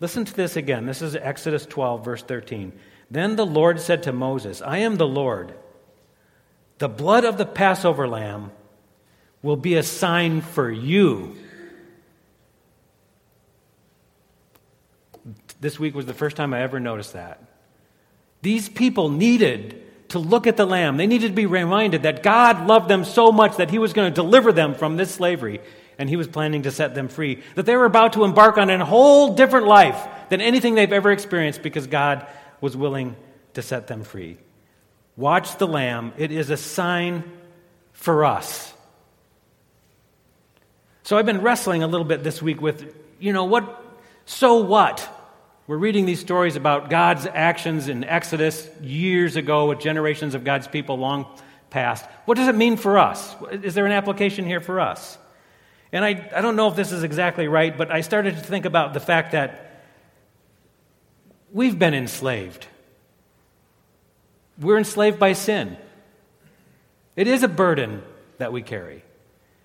Listen 0.00 0.24
to 0.24 0.34
this 0.34 0.56
again. 0.56 0.86
This 0.86 1.02
is 1.02 1.14
Exodus 1.16 1.66
12 1.66 2.04
verse 2.04 2.22
13. 2.22 2.72
Then 3.10 3.36
the 3.36 3.46
Lord 3.46 3.80
said 3.80 4.04
to 4.04 4.12
Moses, 4.12 4.62
I 4.62 4.78
am 4.78 4.96
the 4.96 5.06
Lord. 5.06 5.52
The 6.78 6.88
blood 6.88 7.24
of 7.24 7.38
the 7.38 7.46
Passover 7.46 8.08
lamb 8.08 8.52
will 9.42 9.56
be 9.56 9.74
a 9.74 9.82
sign 9.82 10.40
for 10.40 10.70
you 10.70 11.36
This 15.60 15.78
week 15.78 15.94
was 15.94 16.06
the 16.06 16.14
first 16.14 16.36
time 16.36 16.54
I 16.54 16.62
ever 16.62 16.78
noticed 16.78 17.14
that. 17.14 17.42
These 18.42 18.68
people 18.68 19.10
needed 19.10 19.82
to 20.10 20.18
look 20.18 20.46
at 20.46 20.56
the 20.56 20.66
Lamb. 20.66 20.96
They 20.96 21.06
needed 21.06 21.28
to 21.28 21.34
be 21.34 21.46
reminded 21.46 22.04
that 22.04 22.22
God 22.22 22.66
loved 22.66 22.88
them 22.88 23.04
so 23.04 23.32
much 23.32 23.56
that 23.56 23.70
He 23.70 23.78
was 23.78 23.92
going 23.92 24.10
to 24.10 24.14
deliver 24.14 24.52
them 24.52 24.74
from 24.74 24.96
this 24.96 25.12
slavery 25.12 25.60
and 25.98 26.08
He 26.08 26.16
was 26.16 26.28
planning 26.28 26.62
to 26.62 26.70
set 26.70 26.94
them 26.94 27.08
free. 27.08 27.42
That 27.56 27.66
they 27.66 27.76
were 27.76 27.84
about 27.84 28.12
to 28.12 28.24
embark 28.24 28.56
on 28.56 28.70
a 28.70 28.84
whole 28.84 29.34
different 29.34 29.66
life 29.66 30.08
than 30.28 30.40
anything 30.40 30.76
they've 30.76 30.92
ever 30.92 31.10
experienced 31.10 31.62
because 31.62 31.88
God 31.88 32.26
was 32.60 32.76
willing 32.76 33.16
to 33.54 33.62
set 33.62 33.88
them 33.88 34.04
free. 34.04 34.38
Watch 35.18 35.58
the 35.58 35.66
Lamb. 35.66 36.12
It 36.16 36.30
is 36.30 36.48
a 36.48 36.56
sign 36.56 37.24
for 37.90 38.24
us. 38.24 38.72
So 41.02 41.18
I've 41.18 41.26
been 41.26 41.42
wrestling 41.42 41.82
a 41.82 41.88
little 41.88 42.06
bit 42.06 42.22
this 42.22 42.40
week 42.40 42.62
with, 42.62 42.94
you 43.18 43.32
know, 43.32 43.44
what, 43.44 43.84
so 44.26 44.58
what? 44.58 45.06
We're 45.66 45.76
reading 45.76 46.06
these 46.06 46.20
stories 46.20 46.54
about 46.54 46.88
God's 46.88 47.26
actions 47.26 47.88
in 47.88 48.04
Exodus 48.04 48.68
years 48.80 49.34
ago 49.34 49.66
with 49.66 49.80
generations 49.80 50.36
of 50.36 50.44
God's 50.44 50.68
people 50.68 50.96
long 50.98 51.26
past. 51.68 52.06
What 52.24 52.36
does 52.36 52.46
it 52.46 52.54
mean 52.54 52.76
for 52.76 52.96
us? 53.00 53.34
Is 53.50 53.74
there 53.74 53.86
an 53.86 53.92
application 53.92 54.46
here 54.46 54.60
for 54.60 54.78
us? 54.78 55.18
And 55.90 56.04
I, 56.04 56.30
I 56.32 56.42
don't 56.42 56.54
know 56.54 56.68
if 56.68 56.76
this 56.76 56.92
is 56.92 57.02
exactly 57.02 57.48
right, 57.48 57.76
but 57.76 57.90
I 57.90 58.02
started 58.02 58.36
to 58.36 58.40
think 58.40 58.66
about 58.66 58.94
the 58.94 59.00
fact 59.00 59.32
that 59.32 59.82
we've 61.50 61.76
been 61.76 61.94
enslaved. 61.94 62.68
We're 64.60 64.78
enslaved 64.78 65.18
by 65.18 65.34
sin. 65.34 65.76
It 67.16 67.26
is 67.26 67.42
a 67.42 67.48
burden 67.48 68.02
that 68.38 68.52
we 68.52 68.62
carry. 68.62 69.02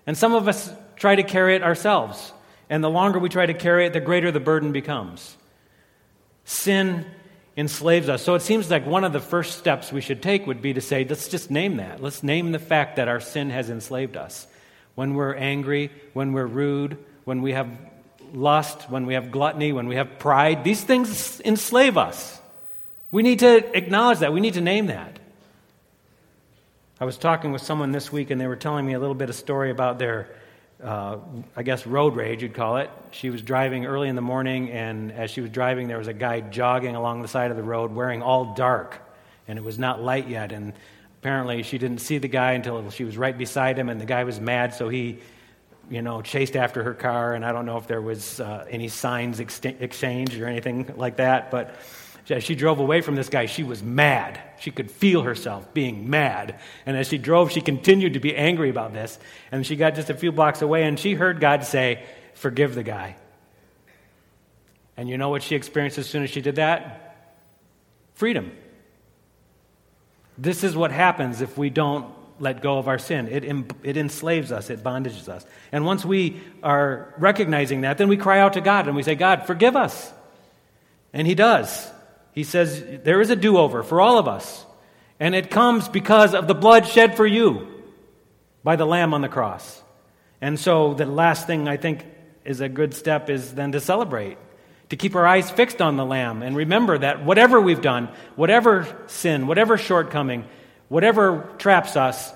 And 0.06 0.16
some 0.16 0.34
of 0.34 0.48
us 0.48 0.72
try 0.96 1.14
to 1.14 1.22
carry 1.22 1.56
it 1.56 1.62
ourselves. 1.62 2.32
And 2.68 2.82
the 2.82 2.90
longer 2.90 3.18
we 3.18 3.28
try 3.28 3.46
to 3.46 3.54
carry 3.54 3.86
it, 3.86 3.92
the 3.92 4.00
greater 4.00 4.30
the 4.32 4.40
burden 4.40 4.72
becomes. 4.72 5.36
Sin 6.44 7.06
enslaves 7.56 8.08
us. 8.08 8.22
So 8.22 8.34
it 8.34 8.42
seems 8.42 8.70
like 8.70 8.86
one 8.86 9.04
of 9.04 9.12
the 9.12 9.20
first 9.20 9.58
steps 9.58 9.92
we 9.92 10.00
should 10.00 10.22
take 10.22 10.46
would 10.46 10.60
be 10.60 10.74
to 10.74 10.80
say, 10.80 11.04
let's 11.04 11.28
just 11.28 11.50
name 11.50 11.76
that. 11.76 12.02
Let's 12.02 12.22
name 12.22 12.52
the 12.52 12.58
fact 12.58 12.96
that 12.96 13.08
our 13.08 13.20
sin 13.20 13.50
has 13.50 13.70
enslaved 13.70 14.16
us. 14.16 14.46
When 14.94 15.14
we're 15.14 15.34
angry, 15.34 15.90
when 16.12 16.32
we're 16.32 16.46
rude, 16.46 16.98
when 17.24 17.42
we 17.42 17.52
have 17.52 17.68
lust, 18.32 18.90
when 18.90 19.06
we 19.06 19.14
have 19.14 19.30
gluttony, 19.30 19.72
when 19.72 19.86
we 19.86 19.96
have 19.96 20.18
pride, 20.18 20.64
these 20.64 20.82
things 20.82 21.40
enslave 21.44 21.96
us. 21.96 22.40
We 23.14 23.22
need 23.22 23.38
to 23.38 23.76
acknowledge 23.76 24.18
that. 24.18 24.32
We 24.32 24.40
need 24.40 24.54
to 24.54 24.60
name 24.60 24.86
that. 24.86 25.20
I 26.98 27.04
was 27.04 27.16
talking 27.16 27.52
with 27.52 27.62
someone 27.62 27.92
this 27.92 28.10
week, 28.10 28.30
and 28.30 28.40
they 28.40 28.48
were 28.48 28.56
telling 28.56 28.84
me 28.84 28.94
a 28.94 28.98
little 28.98 29.14
bit 29.14 29.30
of 29.30 29.36
story 29.36 29.70
about 29.70 30.00
their 30.00 30.34
uh, 30.82 31.18
I 31.54 31.62
guess, 31.62 31.86
road 31.86 32.16
rage, 32.16 32.42
you'd 32.42 32.54
call 32.54 32.78
it. 32.78 32.90
She 33.12 33.30
was 33.30 33.40
driving 33.40 33.86
early 33.86 34.08
in 34.08 34.16
the 34.16 34.20
morning, 34.20 34.72
and 34.72 35.12
as 35.12 35.30
she 35.30 35.40
was 35.40 35.50
driving, 35.50 35.86
there 35.86 35.98
was 35.98 36.08
a 36.08 36.12
guy 36.12 36.40
jogging 36.40 36.96
along 36.96 37.22
the 37.22 37.28
side 37.28 37.52
of 37.52 37.56
the 37.56 37.62
road 37.62 37.92
wearing 37.92 38.20
all 38.20 38.52
dark, 38.56 38.98
and 39.46 39.60
it 39.60 39.62
was 39.62 39.78
not 39.78 40.02
light 40.02 40.26
yet. 40.26 40.50
And 40.50 40.72
apparently, 41.20 41.62
she 41.62 41.78
didn't 41.78 41.98
see 41.98 42.18
the 42.18 42.26
guy 42.26 42.54
until 42.54 42.90
she 42.90 43.04
was 43.04 43.16
right 43.16 43.38
beside 43.38 43.78
him, 43.78 43.90
and 43.90 44.00
the 44.00 44.06
guy 44.06 44.24
was 44.24 44.40
mad, 44.40 44.74
so 44.74 44.88
he, 44.88 45.20
you 45.88 46.02
know, 46.02 46.20
chased 46.20 46.56
after 46.56 46.82
her 46.82 46.94
car. 46.94 47.34
And 47.34 47.44
I 47.44 47.52
don't 47.52 47.64
know 47.64 47.76
if 47.76 47.86
there 47.86 48.02
was 48.02 48.40
uh, 48.40 48.66
any 48.68 48.88
signs 48.88 49.38
ex- 49.38 49.60
exchanged 49.64 50.40
or 50.40 50.48
anything 50.48 50.94
like 50.96 51.18
that, 51.18 51.52
but 51.52 51.76
as 52.30 52.42
she 52.42 52.54
drove 52.54 52.80
away 52.80 53.00
from 53.00 53.16
this 53.16 53.28
guy, 53.28 53.46
she 53.46 53.62
was 53.62 53.82
mad. 53.82 54.40
She 54.58 54.70
could 54.70 54.90
feel 54.90 55.22
herself 55.22 55.74
being 55.74 56.08
mad. 56.08 56.58
And 56.86 56.96
as 56.96 57.08
she 57.08 57.18
drove, 57.18 57.52
she 57.52 57.60
continued 57.60 58.14
to 58.14 58.20
be 58.20 58.34
angry 58.34 58.70
about 58.70 58.94
this. 58.94 59.18
And 59.52 59.66
she 59.66 59.76
got 59.76 59.94
just 59.94 60.08
a 60.08 60.14
few 60.14 60.32
blocks 60.32 60.62
away, 60.62 60.84
and 60.84 60.98
she 60.98 61.14
heard 61.14 61.40
God 61.40 61.64
say, 61.64 62.04
Forgive 62.34 62.74
the 62.74 62.82
guy. 62.82 63.16
And 64.96 65.08
you 65.08 65.18
know 65.18 65.28
what 65.28 65.42
she 65.42 65.54
experienced 65.54 65.98
as 65.98 66.08
soon 66.08 66.22
as 66.22 66.30
she 66.30 66.40
did 66.40 66.56
that? 66.56 67.16
Freedom. 68.14 68.52
This 70.38 70.64
is 70.64 70.76
what 70.76 70.90
happens 70.90 71.40
if 71.40 71.56
we 71.58 71.70
don't 71.70 72.12
let 72.40 72.60
go 72.60 72.78
of 72.78 72.88
our 72.88 72.98
sin. 72.98 73.28
It, 73.28 73.44
it 73.82 73.96
enslaves 73.96 74.50
us, 74.50 74.70
it 74.70 74.82
bondages 74.82 75.28
us. 75.28 75.44
And 75.70 75.84
once 75.84 76.04
we 76.04 76.40
are 76.62 77.14
recognizing 77.18 77.82
that, 77.82 77.98
then 77.98 78.08
we 78.08 78.16
cry 78.16 78.40
out 78.40 78.54
to 78.54 78.60
God 78.60 78.86
and 78.86 78.96
we 78.96 79.02
say, 79.02 79.14
God, 79.14 79.46
forgive 79.46 79.76
us. 79.76 80.12
And 81.12 81.26
He 81.26 81.34
does. 81.34 81.90
He 82.34 82.44
says 82.44 82.84
there 83.04 83.20
is 83.20 83.30
a 83.30 83.36
do 83.36 83.56
over 83.56 83.82
for 83.82 84.00
all 84.00 84.18
of 84.18 84.26
us, 84.26 84.66
and 85.20 85.34
it 85.34 85.50
comes 85.50 85.88
because 85.88 86.34
of 86.34 86.48
the 86.48 86.54
blood 86.54 86.86
shed 86.86 87.16
for 87.16 87.26
you 87.26 87.68
by 88.64 88.76
the 88.76 88.84
Lamb 88.84 89.14
on 89.14 89.20
the 89.20 89.28
cross. 89.28 89.80
And 90.40 90.58
so, 90.58 90.94
the 90.94 91.06
last 91.06 91.46
thing 91.46 91.68
I 91.68 91.76
think 91.76 92.04
is 92.44 92.60
a 92.60 92.68
good 92.68 92.92
step 92.92 93.30
is 93.30 93.54
then 93.54 93.72
to 93.72 93.80
celebrate, 93.80 94.36
to 94.90 94.96
keep 94.96 95.14
our 95.14 95.26
eyes 95.26 95.50
fixed 95.50 95.80
on 95.80 95.96
the 95.96 96.04
Lamb, 96.04 96.42
and 96.42 96.56
remember 96.56 96.98
that 96.98 97.24
whatever 97.24 97.60
we've 97.60 97.80
done, 97.80 98.08
whatever 98.34 98.86
sin, 99.06 99.46
whatever 99.46 99.78
shortcoming, 99.78 100.44
whatever 100.88 101.48
traps 101.58 101.96
us, 101.96 102.32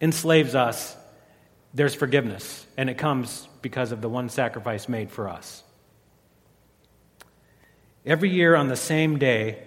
enslaves 0.00 0.54
us, 0.54 0.96
there's 1.72 1.94
forgiveness, 1.94 2.66
and 2.76 2.90
it 2.90 2.98
comes 2.98 3.48
because 3.62 3.90
of 3.90 4.02
the 4.02 4.08
one 4.08 4.28
sacrifice 4.28 4.88
made 4.88 5.10
for 5.10 5.28
us. 5.28 5.62
Every 8.06 8.30
year 8.30 8.54
on 8.56 8.68
the 8.68 8.76
same 8.76 9.18
day, 9.18 9.62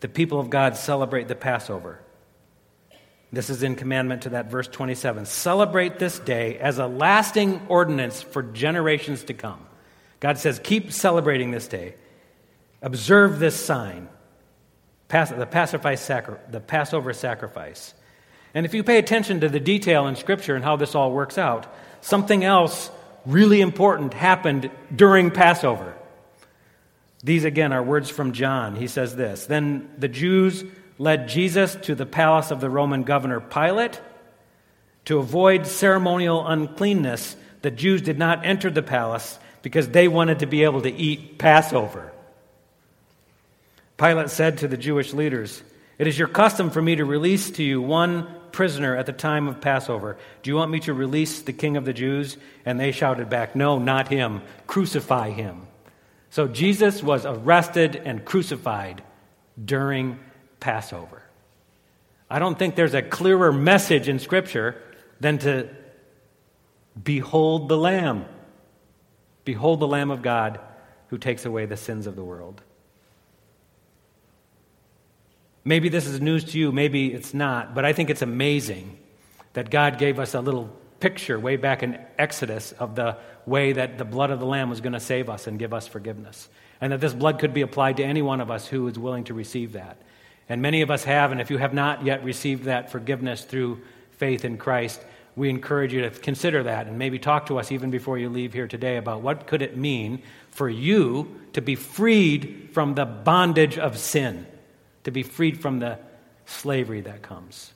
the 0.00 0.08
people 0.08 0.40
of 0.40 0.50
God 0.50 0.76
celebrate 0.76 1.28
the 1.28 1.34
Passover. 1.34 2.00
This 3.32 3.48
is 3.50 3.62
in 3.62 3.76
commandment 3.76 4.22
to 4.22 4.30
that 4.30 4.50
verse 4.50 4.66
27. 4.66 5.26
Celebrate 5.26 5.98
this 5.98 6.18
day 6.18 6.58
as 6.58 6.78
a 6.78 6.86
lasting 6.86 7.60
ordinance 7.68 8.20
for 8.20 8.42
generations 8.42 9.24
to 9.24 9.34
come. 9.34 9.64
God 10.18 10.38
says, 10.38 10.60
keep 10.62 10.92
celebrating 10.92 11.50
this 11.50 11.68
day. 11.68 11.94
Observe 12.82 13.38
this 13.38 13.54
sign, 13.54 14.08
the, 15.08 15.46
Passover 16.66 17.12
sacrifice. 17.12 17.94
And 18.52 18.66
if 18.66 18.74
you 18.74 18.82
pay 18.82 18.98
attention 18.98 19.40
to 19.40 19.48
the 19.48 19.60
detail 19.60 20.08
in 20.08 20.16
Scripture 20.16 20.56
and 20.56 20.64
how 20.64 20.76
this 20.76 20.94
all 20.94 21.12
works 21.12 21.38
out, 21.38 21.72
something 22.00 22.42
else 22.42 22.90
really 23.24 23.60
important 23.60 24.14
happened 24.14 24.70
during 24.94 25.30
Passover. 25.30 25.94
These 27.22 27.44
again 27.44 27.72
are 27.72 27.82
words 27.82 28.08
from 28.08 28.32
John. 28.32 28.76
He 28.76 28.86
says 28.86 29.14
this 29.14 29.46
Then 29.46 29.90
the 29.98 30.08
Jews 30.08 30.64
led 30.98 31.28
Jesus 31.28 31.74
to 31.76 31.94
the 31.94 32.06
palace 32.06 32.50
of 32.50 32.60
the 32.60 32.70
Roman 32.70 33.02
governor 33.02 33.40
Pilate. 33.40 34.00
To 35.06 35.18
avoid 35.18 35.66
ceremonial 35.66 36.46
uncleanness, 36.46 37.36
the 37.62 37.70
Jews 37.70 38.02
did 38.02 38.18
not 38.18 38.44
enter 38.44 38.70
the 38.70 38.82
palace 38.82 39.38
because 39.62 39.88
they 39.88 40.08
wanted 40.08 40.40
to 40.40 40.46
be 40.46 40.64
able 40.64 40.82
to 40.82 40.92
eat 40.92 41.38
Passover. 41.38 42.12
Pilate 43.96 44.30
said 44.30 44.58
to 44.58 44.68
the 44.68 44.76
Jewish 44.76 45.12
leaders, 45.12 45.62
It 45.98 46.06
is 46.06 46.18
your 46.18 46.28
custom 46.28 46.70
for 46.70 46.80
me 46.80 46.96
to 46.96 47.04
release 47.04 47.50
to 47.52 47.62
you 47.62 47.82
one 47.82 48.28
prisoner 48.52 48.96
at 48.96 49.06
the 49.06 49.12
time 49.12 49.48
of 49.48 49.60
Passover. 49.60 50.16
Do 50.42 50.50
you 50.50 50.56
want 50.56 50.70
me 50.70 50.80
to 50.80 50.94
release 50.94 51.42
the 51.42 51.52
king 51.52 51.76
of 51.76 51.84
the 51.84 51.92
Jews? 51.92 52.36
And 52.64 52.80
they 52.80 52.92
shouted 52.92 53.28
back, 53.28 53.54
No, 53.54 53.78
not 53.78 54.08
him. 54.08 54.42
Crucify 54.66 55.30
him. 55.30 55.66
So 56.30 56.46
Jesus 56.46 57.02
was 57.02 57.26
arrested 57.26 57.96
and 57.96 58.24
crucified 58.24 59.02
during 59.62 60.18
Passover. 60.60 61.22
I 62.30 62.38
don't 62.38 62.58
think 62.58 62.76
there's 62.76 62.94
a 62.94 63.02
clearer 63.02 63.52
message 63.52 64.08
in 64.08 64.20
Scripture 64.20 64.80
than 65.18 65.38
to 65.38 65.68
behold 67.02 67.68
the 67.68 67.76
Lamb. 67.76 68.24
Behold 69.44 69.80
the 69.80 69.88
Lamb 69.88 70.12
of 70.12 70.22
God 70.22 70.60
who 71.08 71.18
takes 71.18 71.44
away 71.44 71.66
the 71.66 71.76
sins 71.76 72.06
of 72.06 72.14
the 72.14 72.22
world. 72.22 72.62
Maybe 75.64 75.88
this 75.88 76.06
is 76.06 76.20
news 76.20 76.44
to 76.44 76.58
you, 76.58 76.70
maybe 76.70 77.12
it's 77.12 77.34
not, 77.34 77.74
but 77.74 77.84
I 77.84 77.92
think 77.92 78.08
it's 78.08 78.22
amazing 78.22 78.98
that 79.52 79.70
God 79.70 79.98
gave 79.98 80.18
us 80.20 80.34
a 80.34 80.40
little 80.40 80.70
picture 81.00 81.38
way 81.38 81.56
back 81.56 81.82
in 81.82 81.98
Exodus 82.18 82.72
of 82.72 82.94
the 82.94 83.16
way 83.46 83.72
that 83.72 83.98
the 83.98 84.04
blood 84.04 84.30
of 84.30 84.38
the 84.38 84.46
Lamb 84.46 84.70
was 84.70 84.80
going 84.80 84.92
to 84.92 85.00
save 85.00 85.28
us 85.28 85.46
and 85.46 85.58
give 85.58 85.72
us 85.72 85.88
forgiveness. 85.88 86.48
And 86.80 86.92
that 86.92 87.00
this 87.00 87.14
blood 87.14 87.38
could 87.38 87.52
be 87.52 87.62
applied 87.62 87.96
to 87.96 88.04
any 88.04 88.22
one 88.22 88.40
of 88.40 88.50
us 88.50 88.66
who 88.66 88.86
is 88.86 88.98
willing 88.98 89.24
to 89.24 89.34
receive 89.34 89.72
that. 89.72 89.98
And 90.48 90.62
many 90.62 90.82
of 90.82 90.90
us 90.90 91.04
have, 91.04 91.32
and 91.32 91.40
if 91.40 91.50
you 91.50 91.58
have 91.58 91.74
not 91.74 92.04
yet 92.04 92.24
received 92.24 92.64
that 92.64 92.90
forgiveness 92.90 93.44
through 93.44 93.80
faith 94.12 94.44
in 94.44 94.58
Christ, 94.58 95.00
we 95.36 95.48
encourage 95.48 95.92
you 95.92 96.02
to 96.02 96.10
consider 96.10 96.64
that 96.64 96.86
and 96.86 96.98
maybe 96.98 97.18
talk 97.18 97.46
to 97.46 97.58
us 97.58 97.70
even 97.70 97.90
before 97.90 98.18
you 98.18 98.28
leave 98.28 98.52
here 98.52 98.66
today 98.66 98.96
about 98.96 99.22
what 99.22 99.46
could 99.46 99.62
it 99.62 99.76
mean 99.76 100.22
for 100.50 100.68
you 100.68 101.40
to 101.52 101.62
be 101.62 101.76
freed 101.76 102.70
from 102.72 102.94
the 102.94 103.06
bondage 103.06 103.78
of 103.78 103.96
sin, 103.96 104.46
to 105.04 105.10
be 105.10 105.22
freed 105.22 105.60
from 105.60 105.78
the 105.78 105.98
slavery 106.46 107.00
that 107.02 107.22
comes. 107.22 107.72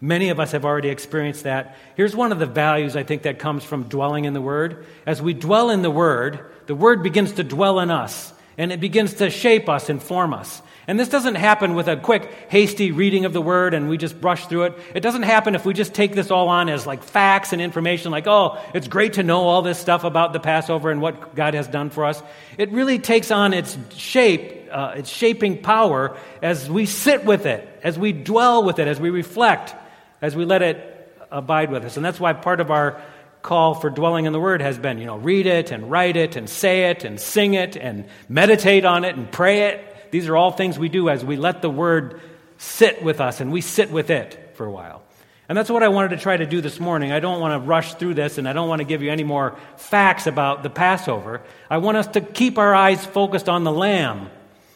Many 0.00 0.30
of 0.30 0.40
us 0.40 0.52
have 0.52 0.64
already 0.64 0.88
experienced 0.88 1.44
that. 1.44 1.76
Here's 1.94 2.16
one 2.16 2.32
of 2.32 2.38
the 2.38 2.46
values 2.46 2.96
I 2.96 3.02
think 3.02 3.22
that 3.22 3.38
comes 3.38 3.64
from 3.64 3.84
dwelling 3.84 4.24
in 4.24 4.32
the 4.32 4.40
Word. 4.40 4.86
As 5.04 5.20
we 5.20 5.34
dwell 5.34 5.70
in 5.70 5.82
the 5.82 5.90
Word, 5.90 6.40
the 6.66 6.74
Word 6.74 7.02
begins 7.02 7.32
to 7.32 7.44
dwell 7.44 7.80
in 7.80 7.90
us, 7.90 8.32
and 8.56 8.72
it 8.72 8.80
begins 8.80 9.14
to 9.14 9.28
shape 9.28 9.68
us 9.68 9.90
and 9.90 10.02
form 10.02 10.32
us. 10.32 10.62
And 10.90 10.98
this 10.98 11.08
doesn't 11.08 11.36
happen 11.36 11.74
with 11.74 11.86
a 11.86 11.96
quick, 11.96 12.28
hasty 12.48 12.90
reading 12.90 13.24
of 13.24 13.32
the 13.32 13.40
Word 13.40 13.74
and 13.74 13.88
we 13.88 13.96
just 13.96 14.20
brush 14.20 14.46
through 14.46 14.64
it. 14.64 14.78
It 14.92 15.00
doesn't 15.00 15.22
happen 15.22 15.54
if 15.54 15.64
we 15.64 15.72
just 15.72 15.94
take 15.94 16.14
this 16.16 16.32
all 16.32 16.48
on 16.48 16.68
as 16.68 16.84
like 16.84 17.04
facts 17.04 17.52
and 17.52 17.62
information, 17.62 18.10
like, 18.10 18.26
oh, 18.26 18.58
it's 18.74 18.88
great 18.88 19.12
to 19.12 19.22
know 19.22 19.42
all 19.42 19.62
this 19.62 19.78
stuff 19.78 20.02
about 20.02 20.32
the 20.32 20.40
Passover 20.40 20.90
and 20.90 21.00
what 21.00 21.36
God 21.36 21.54
has 21.54 21.68
done 21.68 21.90
for 21.90 22.06
us. 22.06 22.20
It 22.58 22.72
really 22.72 22.98
takes 22.98 23.30
on 23.30 23.52
its 23.54 23.78
shape, 23.94 24.68
uh, 24.72 24.94
its 24.96 25.10
shaping 25.10 25.62
power 25.62 26.16
as 26.42 26.68
we 26.68 26.86
sit 26.86 27.24
with 27.24 27.46
it, 27.46 27.68
as 27.84 27.96
we 27.96 28.12
dwell 28.12 28.64
with 28.64 28.80
it, 28.80 28.88
as 28.88 28.98
we 28.98 29.10
reflect 29.10 29.76
as 30.22 30.36
we 30.36 30.44
let 30.44 30.62
it 30.62 31.16
abide 31.30 31.70
with 31.70 31.84
us. 31.84 31.96
And 31.96 32.04
that's 32.04 32.20
why 32.20 32.32
part 32.32 32.60
of 32.60 32.70
our 32.70 33.00
call 33.42 33.74
for 33.74 33.90
dwelling 33.90 34.26
in 34.26 34.32
the 34.32 34.40
Word 34.40 34.60
has 34.60 34.78
been, 34.78 34.98
you 34.98 35.06
know, 35.06 35.16
read 35.16 35.46
it 35.46 35.70
and 35.70 35.90
write 35.90 36.16
it 36.16 36.36
and 36.36 36.48
say 36.48 36.90
it 36.90 37.04
and 37.04 37.18
sing 37.18 37.54
it 37.54 37.76
and 37.76 38.06
meditate 38.28 38.84
on 38.84 39.04
it 39.04 39.16
and 39.16 39.30
pray 39.30 39.68
it. 39.68 40.10
These 40.10 40.28
are 40.28 40.36
all 40.36 40.50
things 40.50 40.78
we 40.78 40.88
do 40.88 41.08
as 41.08 41.24
we 41.24 41.36
let 41.36 41.62
the 41.62 41.70
Word 41.70 42.20
sit 42.58 43.02
with 43.02 43.20
us 43.20 43.40
and 43.40 43.50
we 43.52 43.60
sit 43.60 43.90
with 43.90 44.10
it 44.10 44.52
for 44.54 44.66
a 44.66 44.70
while. 44.70 45.02
And 45.48 45.56
that's 45.58 45.70
what 45.70 45.82
I 45.82 45.88
wanted 45.88 46.10
to 46.10 46.16
try 46.18 46.36
to 46.36 46.46
do 46.46 46.60
this 46.60 46.78
morning. 46.78 47.10
I 47.10 47.18
don't 47.18 47.40
want 47.40 47.60
to 47.60 47.66
rush 47.66 47.94
through 47.94 48.14
this 48.14 48.38
and 48.38 48.48
I 48.48 48.52
don't 48.52 48.68
want 48.68 48.80
to 48.80 48.84
give 48.84 49.02
you 49.02 49.10
any 49.10 49.24
more 49.24 49.56
facts 49.76 50.26
about 50.26 50.62
the 50.62 50.70
Passover. 50.70 51.40
I 51.68 51.78
want 51.78 51.96
us 51.96 52.06
to 52.08 52.20
keep 52.20 52.58
our 52.58 52.74
eyes 52.74 53.04
focused 53.04 53.48
on 53.48 53.64
the 53.64 53.72
Lamb 53.72 54.30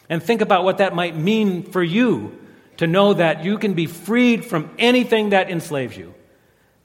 and 0.09 0.21
think 0.21 0.41
about 0.41 0.63
what 0.63 0.79
that 0.79 0.93
might 0.93 1.15
mean 1.15 1.63
for 1.63 1.83
you 1.83 2.37
to 2.77 2.87
know 2.87 3.13
that 3.13 3.43
you 3.43 3.57
can 3.57 3.73
be 3.73 3.85
freed 3.85 4.45
from 4.45 4.69
anything 4.77 5.29
that 5.29 5.49
enslaves 5.49 5.95
you 5.95 6.13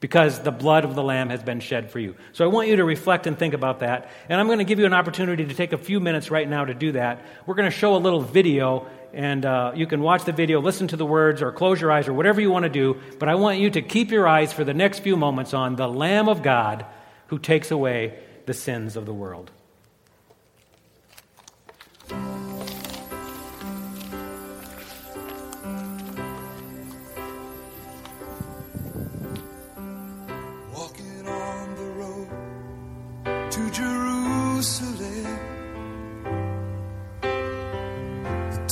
because 0.01 0.39
the 0.39 0.51
blood 0.51 0.83
of 0.83 0.95
the 0.95 1.03
Lamb 1.03 1.29
has 1.29 1.43
been 1.43 1.59
shed 1.59 1.91
for 1.91 1.99
you. 1.99 2.15
So 2.33 2.43
I 2.43 2.47
want 2.47 2.67
you 2.67 2.77
to 2.77 2.83
reflect 2.83 3.27
and 3.27 3.37
think 3.37 3.53
about 3.53 3.79
that. 3.79 4.09
And 4.27 4.39
I'm 4.41 4.47
going 4.47 4.57
to 4.57 4.65
give 4.65 4.79
you 4.79 4.85
an 4.85 4.93
opportunity 4.93 5.45
to 5.45 5.53
take 5.53 5.73
a 5.73 5.77
few 5.77 5.99
minutes 5.99 6.31
right 6.31 6.49
now 6.49 6.65
to 6.65 6.73
do 6.73 6.93
that. 6.93 7.23
We're 7.45 7.53
going 7.53 7.69
to 7.69 7.77
show 7.77 7.95
a 7.95 7.97
little 7.97 8.19
video, 8.19 8.87
and 9.13 9.45
uh, 9.45 9.73
you 9.75 9.85
can 9.85 10.01
watch 10.01 10.25
the 10.25 10.31
video, 10.31 10.59
listen 10.59 10.87
to 10.87 10.97
the 10.97 11.05
words, 11.05 11.43
or 11.43 11.51
close 11.51 11.79
your 11.79 11.91
eyes, 11.91 12.07
or 12.07 12.13
whatever 12.13 12.41
you 12.41 12.49
want 12.49 12.63
to 12.63 12.69
do. 12.69 12.99
But 13.19 13.29
I 13.29 13.35
want 13.35 13.59
you 13.59 13.69
to 13.69 13.81
keep 13.83 14.09
your 14.09 14.27
eyes 14.27 14.51
for 14.51 14.63
the 14.63 14.73
next 14.73 14.99
few 14.99 15.15
moments 15.15 15.53
on 15.53 15.75
the 15.75 15.87
Lamb 15.87 16.27
of 16.27 16.41
God 16.41 16.83
who 17.27 17.37
takes 17.37 17.69
away 17.69 18.17
the 18.47 18.55
sins 18.55 18.95
of 18.95 19.05
the 19.05 19.13
world. 19.13 19.51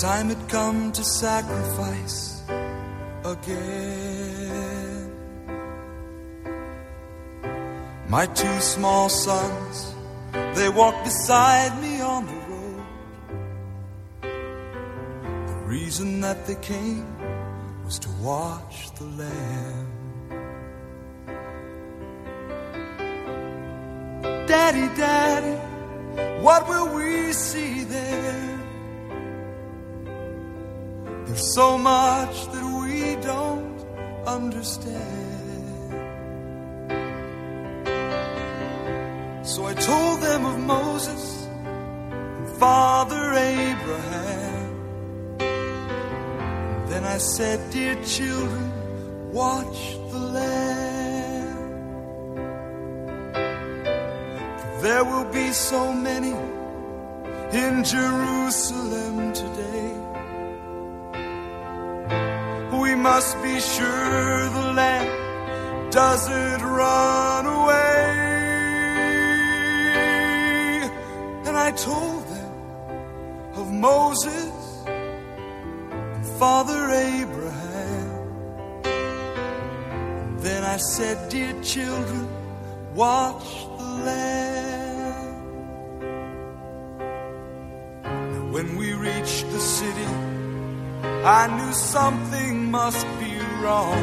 Time 0.01 0.29
had 0.29 0.47
come 0.47 0.93
to 0.93 1.03
sacrifice 1.03 2.41
again. 3.25 5.11
My 8.07 8.25
two 8.27 8.59
small 8.61 9.09
sons, 9.09 9.93
they 10.55 10.69
walked 10.69 11.03
beside 11.03 11.81
me 11.81 11.99
on 11.99 12.25
the 12.27 12.39
road. 12.49 12.85
The 15.47 15.59
reason 15.65 16.21
that 16.21 16.47
they 16.47 16.55
came 16.55 17.05
was 17.83 17.99
to 17.99 18.09
watch 18.21 18.91
the 18.95 19.03
lamb. 19.03 19.87
Daddy, 24.47 24.87
Daddy, 24.95 25.57
what 26.41 26.69
will 26.69 26.95
we 26.95 27.33
see 27.33 27.83
there? 27.83 28.48
So 31.39 31.77
much 31.77 32.51
that 32.51 32.65
we 32.83 33.15
don't 33.21 33.79
understand. 34.27 34.99
So 39.47 39.65
I 39.65 39.73
told 39.73 40.19
them 40.19 40.45
of 40.45 40.59
Moses 40.59 41.47
and 41.47 42.49
Father 42.59 43.33
Abraham. 43.33 44.69
then 46.89 47.05
I 47.05 47.17
said, 47.17 47.71
Dear 47.71 47.95
children, 48.03 49.31
watch 49.31 49.95
the 50.11 50.19
Lamb. 50.19 51.57
For 54.59 54.81
there 54.81 55.05
will 55.05 55.31
be 55.31 55.53
so 55.53 55.93
many 55.93 56.35
in 57.53 57.83
Jerusalem 57.85 59.31
today 59.31 59.78
must 63.01 63.41
be 63.41 63.59
sure 63.61 64.49
the 64.49 64.73
lamb 64.73 65.89
doesn't 65.89 66.61
run 66.61 67.45
away. 67.45 68.09
And 71.47 71.57
I 71.57 71.71
told 71.71 72.27
them 72.27 72.51
of 73.55 73.71
Moses 73.71 74.83
and 74.85 76.25
Father 76.39 76.91
Abraham. 76.91 78.09
then 80.39 80.63
I 80.63 80.77
said, 80.77 81.29
Dear 81.29 81.53
children, 81.63 82.27
watch 82.95 83.47
the 83.77 83.89
lamb. 84.07 84.58
I 91.23 91.47
knew 91.47 91.73
something 91.73 92.71
must 92.71 93.05
be 93.19 93.37
wrong. 93.61 94.01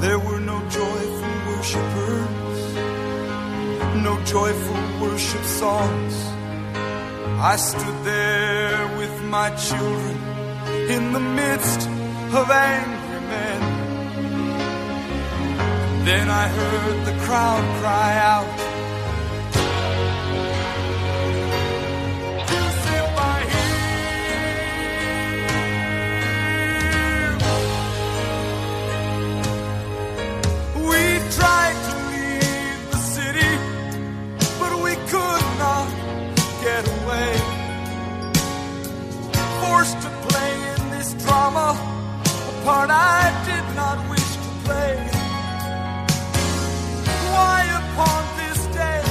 There 0.00 0.18
were 0.18 0.38
no 0.38 0.60
joyful 0.68 1.34
worshipers, 1.48 2.74
no 4.04 4.22
joyful 4.26 5.00
worship 5.00 5.44
songs. 5.44 6.14
I 7.40 7.56
stood 7.56 8.04
there 8.04 8.96
with 8.98 9.22
my 9.24 9.48
children 9.56 10.16
in 10.90 11.12
the 11.14 11.20
midst 11.20 11.88
of 12.34 12.50
angry 12.50 13.20
men. 13.32 13.60
then 16.04 16.28
I 16.28 16.48
heard 16.48 17.06
the 17.06 17.24
crowd 17.24 17.64
cry 17.80 18.18
out. 18.18 18.67
part 42.68 42.90
I 42.90 43.22
did 43.50 43.66
not 43.80 43.98
wish 44.10 44.30
to 44.44 44.50
play. 44.66 44.96
Why 47.32 47.58
upon 47.80 48.22
this 48.40 48.60
day 48.82 49.02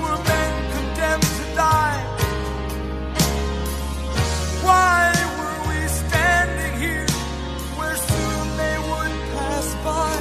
were 0.00 0.20
men 0.32 0.52
condemned 0.74 1.30
to 1.38 1.46
die? 1.66 2.00
Why 4.66 4.98
were 5.38 5.60
we 5.68 5.78
standing 6.02 6.74
here 6.84 7.10
where 7.78 7.96
soon 8.10 8.44
they 8.62 8.76
would 8.88 9.14
pass 9.34 9.68
by? 9.86 10.14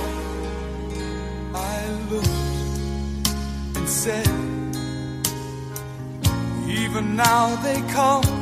I 1.73 1.77
looked 2.12 3.27
and 3.77 3.88
said, 4.03 4.36
even 6.81 7.15
now 7.15 7.45
they 7.65 7.79
come 7.97 8.33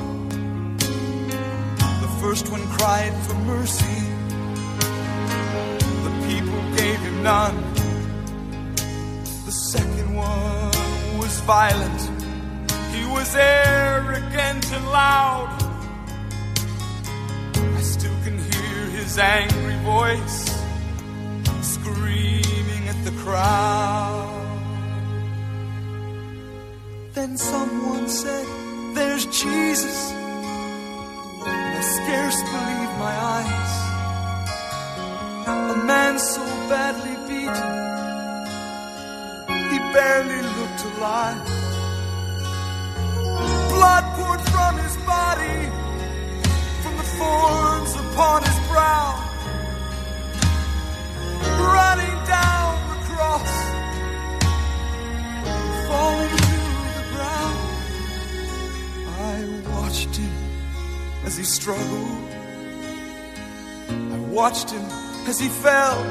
the 2.32 2.38
first 2.38 2.50
one 2.50 2.66
cried 2.80 3.14
for 3.26 3.34
mercy. 3.34 4.00
The 6.06 6.14
people 6.30 6.62
gave 6.78 7.00
him 7.00 7.24
none. 7.24 7.58
The 9.44 9.52
second 9.52 10.16
one 10.16 11.18
was 11.20 11.42
violent. 11.42 12.02
He 12.96 13.04
was 13.06 13.36
arrogant 13.36 14.72
and 14.72 14.86
loud. 14.86 15.52
I 17.78 17.82
still 17.82 18.16
can 18.24 18.38
hear 18.38 18.80
his 18.98 19.18
angry 19.18 19.76
voice 19.84 20.40
screaming 21.64 22.88
at 22.88 23.04
the 23.04 23.12
crowd. 23.26 24.32
Then 27.14 27.38
someone 27.38 28.08
said, 28.08 28.48
There's 28.96 29.26
Jesus. 29.26 30.21
Scarce 32.12 32.42
believe 32.44 32.94
my 33.00 33.16
eyes. 33.38 33.74
A 35.48 35.78
man 35.86 36.20
so 36.20 36.44
badly 36.68 37.16
beaten, 37.26 37.70
he 39.72 39.78
barely 39.94 40.42
looked 40.58 40.82
alive. 40.92 41.42
Blood 43.70 44.04
poured 44.18 44.42
from 44.54 44.74
his 44.84 44.98
body, 45.14 45.60
from 46.84 46.94
the 46.98 47.08
thorns 47.18 47.94
upon 48.04 48.44
his 48.44 48.60
brow, 48.68 49.08
running 51.76 52.18
down 52.28 52.72
the 52.92 53.00
cross, 53.08 53.54
falling 55.88 56.51
as 61.32 61.38
he 61.38 61.44
struggled. 61.46 62.30
I 63.88 64.20
watched 64.40 64.70
him 64.70 64.84
as 65.30 65.40
he 65.40 65.48
fell. 65.48 66.04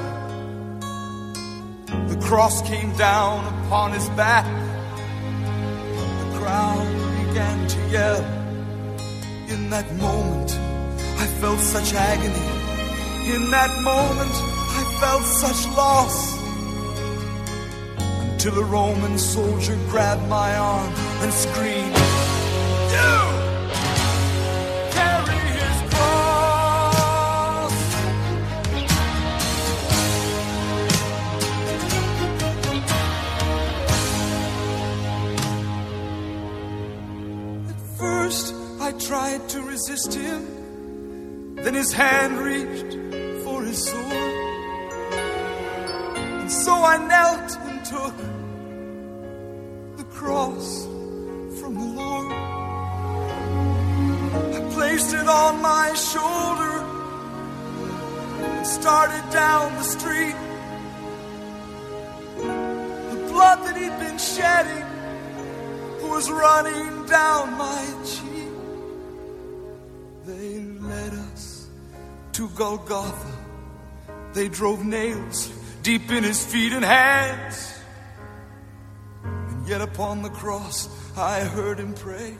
The 2.08 2.18
cross 2.22 2.62
came 2.62 2.90
down 2.96 3.38
upon 3.64 3.92
his 3.92 4.08
back. 4.10 4.46
The 6.22 6.38
crowd 6.38 6.86
began 7.26 7.68
to 7.68 7.78
yell. 7.90 8.22
In 9.48 9.68
that 9.68 9.94
moment, 9.96 10.50
I 11.22 11.26
felt 11.40 11.60
such 11.60 11.92
agony. 11.92 13.34
In 13.34 13.50
that 13.50 13.72
moment, 13.82 14.34
I 14.80 14.82
felt 15.00 15.24
such 15.24 15.60
loss. 15.76 16.16
Until 18.30 18.58
a 18.58 18.64
Roman 18.64 19.18
soldier 19.18 19.76
grabbed 19.90 20.26
my 20.30 20.56
arm 20.56 20.94
and 21.22 21.30
screamed, 21.30 21.94
You! 22.94 23.39
Tried 39.10 39.48
to 39.48 39.60
resist 39.62 40.14
him. 40.14 41.56
Then 41.56 41.74
his 41.74 41.92
hand 41.92 42.38
reached 42.38 42.92
for 43.42 43.64
his 43.64 43.84
sword. 43.90 44.12
And 46.40 46.52
so 46.52 46.72
I 46.72 46.96
knelt 47.10 47.50
and 47.66 47.84
took 47.84 48.16
the 49.96 50.04
cross 50.14 50.84
from 51.58 51.74
the 51.74 51.90
Lord. 52.00 52.32
I 54.56 54.60
placed 54.74 55.12
it 55.12 55.26
on 55.26 55.60
my 55.60 55.92
shoulder 55.94 56.74
and 58.54 58.64
started 58.64 59.24
down 59.32 59.74
the 59.74 59.88
street. 59.96 60.36
The 63.10 63.20
blood 63.32 63.58
that 63.66 63.76
he'd 63.76 63.98
been 64.06 64.18
shedding 64.18 64.88
was 66.08 66.30
running 66.30 67.06
down 67.06 67.58
my 67.58 67.82
cheek. 68.04 68.29
To 72.32 72.48
Golgotha. 72.50 73.38
They 74.32 74.48
drove 74.48 74.84
nails 74.84 75.48
deep 75.82 76.10
in 76.10 76.22
his 76.24 76.44
feet 76.44 76.72
and 76.72 76.84
hands. 76.84 77.78
And 79.24 79.68
yet 79.68 79.80
upon 79.80 80.22
the 80.22 80.30
cross, 80.30 80.88
I 81.16 81.40
heard 81.40 81.78
him 81.78 81.94
pray, 81.94 82.36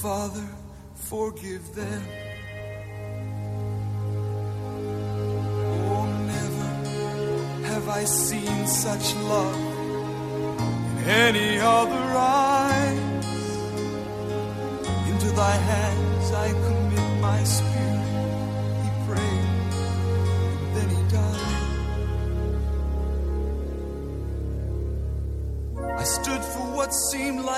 Father, 0.00 0.46
forgive 0.94 1.74
them. 1.74 2.02
Oh, 5.90 6.06
never 6.26 7.66
have 7.68 7.88
I 7.88 8.04
seen 8.04 8.66
such 8.66 9.14
love 9.16 9.56
in 10.98 11.04
any 11.04 11.58
other 11.58 12.04
eyes. 12.16 12.98
Into 15.08 15.30
thy 15.34 15.56
hands 15.56 16.32
I 16.32 16.48
commit 16.50 17.20
my 17.20 17.44
spirit. 17.44 17.71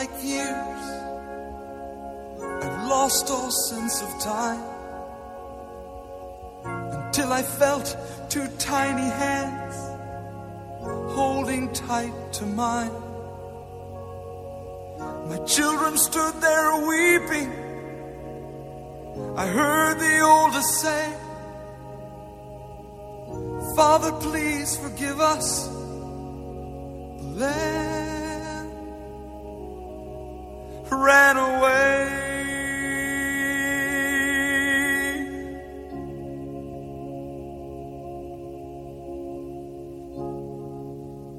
Like 0.07 0.25
years. 0.25 0.85
I've 2.63 2.89
lost 2.89 3.31
all 3.31 3.51
sense 3.51 4.03
of 4.03 4.21
time. 4.21 4.63
Until 6.65 7.33
I 7.33 7.43
felt 7.43 7.97
two 8.29 8.47
tiny 8.59 9.09
hands 9.25 9.75
holding 11.15 11.73
tight 11.73 12.33
to 12.35 12.47
mine. 12.47 12.93
My 15.29 15.39
children 15.47 15.97
stood 15.97 16.35
there 16.41 16.87
weeping. 16.87 17.51
I 19.37 19.47
heard 19.47 19.99
the 19.99 20.21
oldest 20.21 20.81
say, 20.81 21.05
Father, 23.77 24.13
please 24.13 24.77
forgive 24.77 25.21
us. 25.21 25.69
Lamb 27.41 28.04
ran 30.97 31.37
away. 31.37 32.25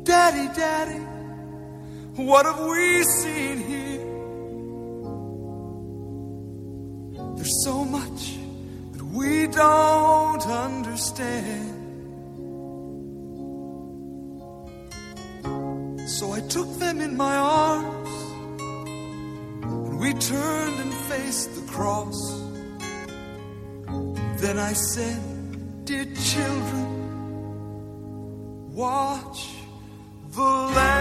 Daddy, 0.04 0.48
Daddy, 0.56 1.00
what 2.16 2.46
have 2.46 2.60
we 2.60 3.04
seen 3.04 3.58
here? 3.58 4.06
There's 7.36 7.64
so 7.64 7.84
much 7.86 8.38
that 8.94 9.04
we 9.04 9.48
don't 9.48 10.46
understand. 10.48 11.72
So 16.10 16.32
I 16.32 16.40
took 16.42 16.70
them 16.80 17.02
in 17.02 17.18
my 17.18 17.36
arms 17.36 18.05
turned 20.20 20.80
and 20.80 20.94
faced 21.10 21.56
the 21.56 21.72
cross. 21.72 22.20
Then 24.42 24.58
I 24.60 24.74
said, 24.74 25.20
Dear 25.86 26.06
children, 26.06 26.88
watch 28.74 29.50
the 30.32 30.42
Lamb. 30.42 30.95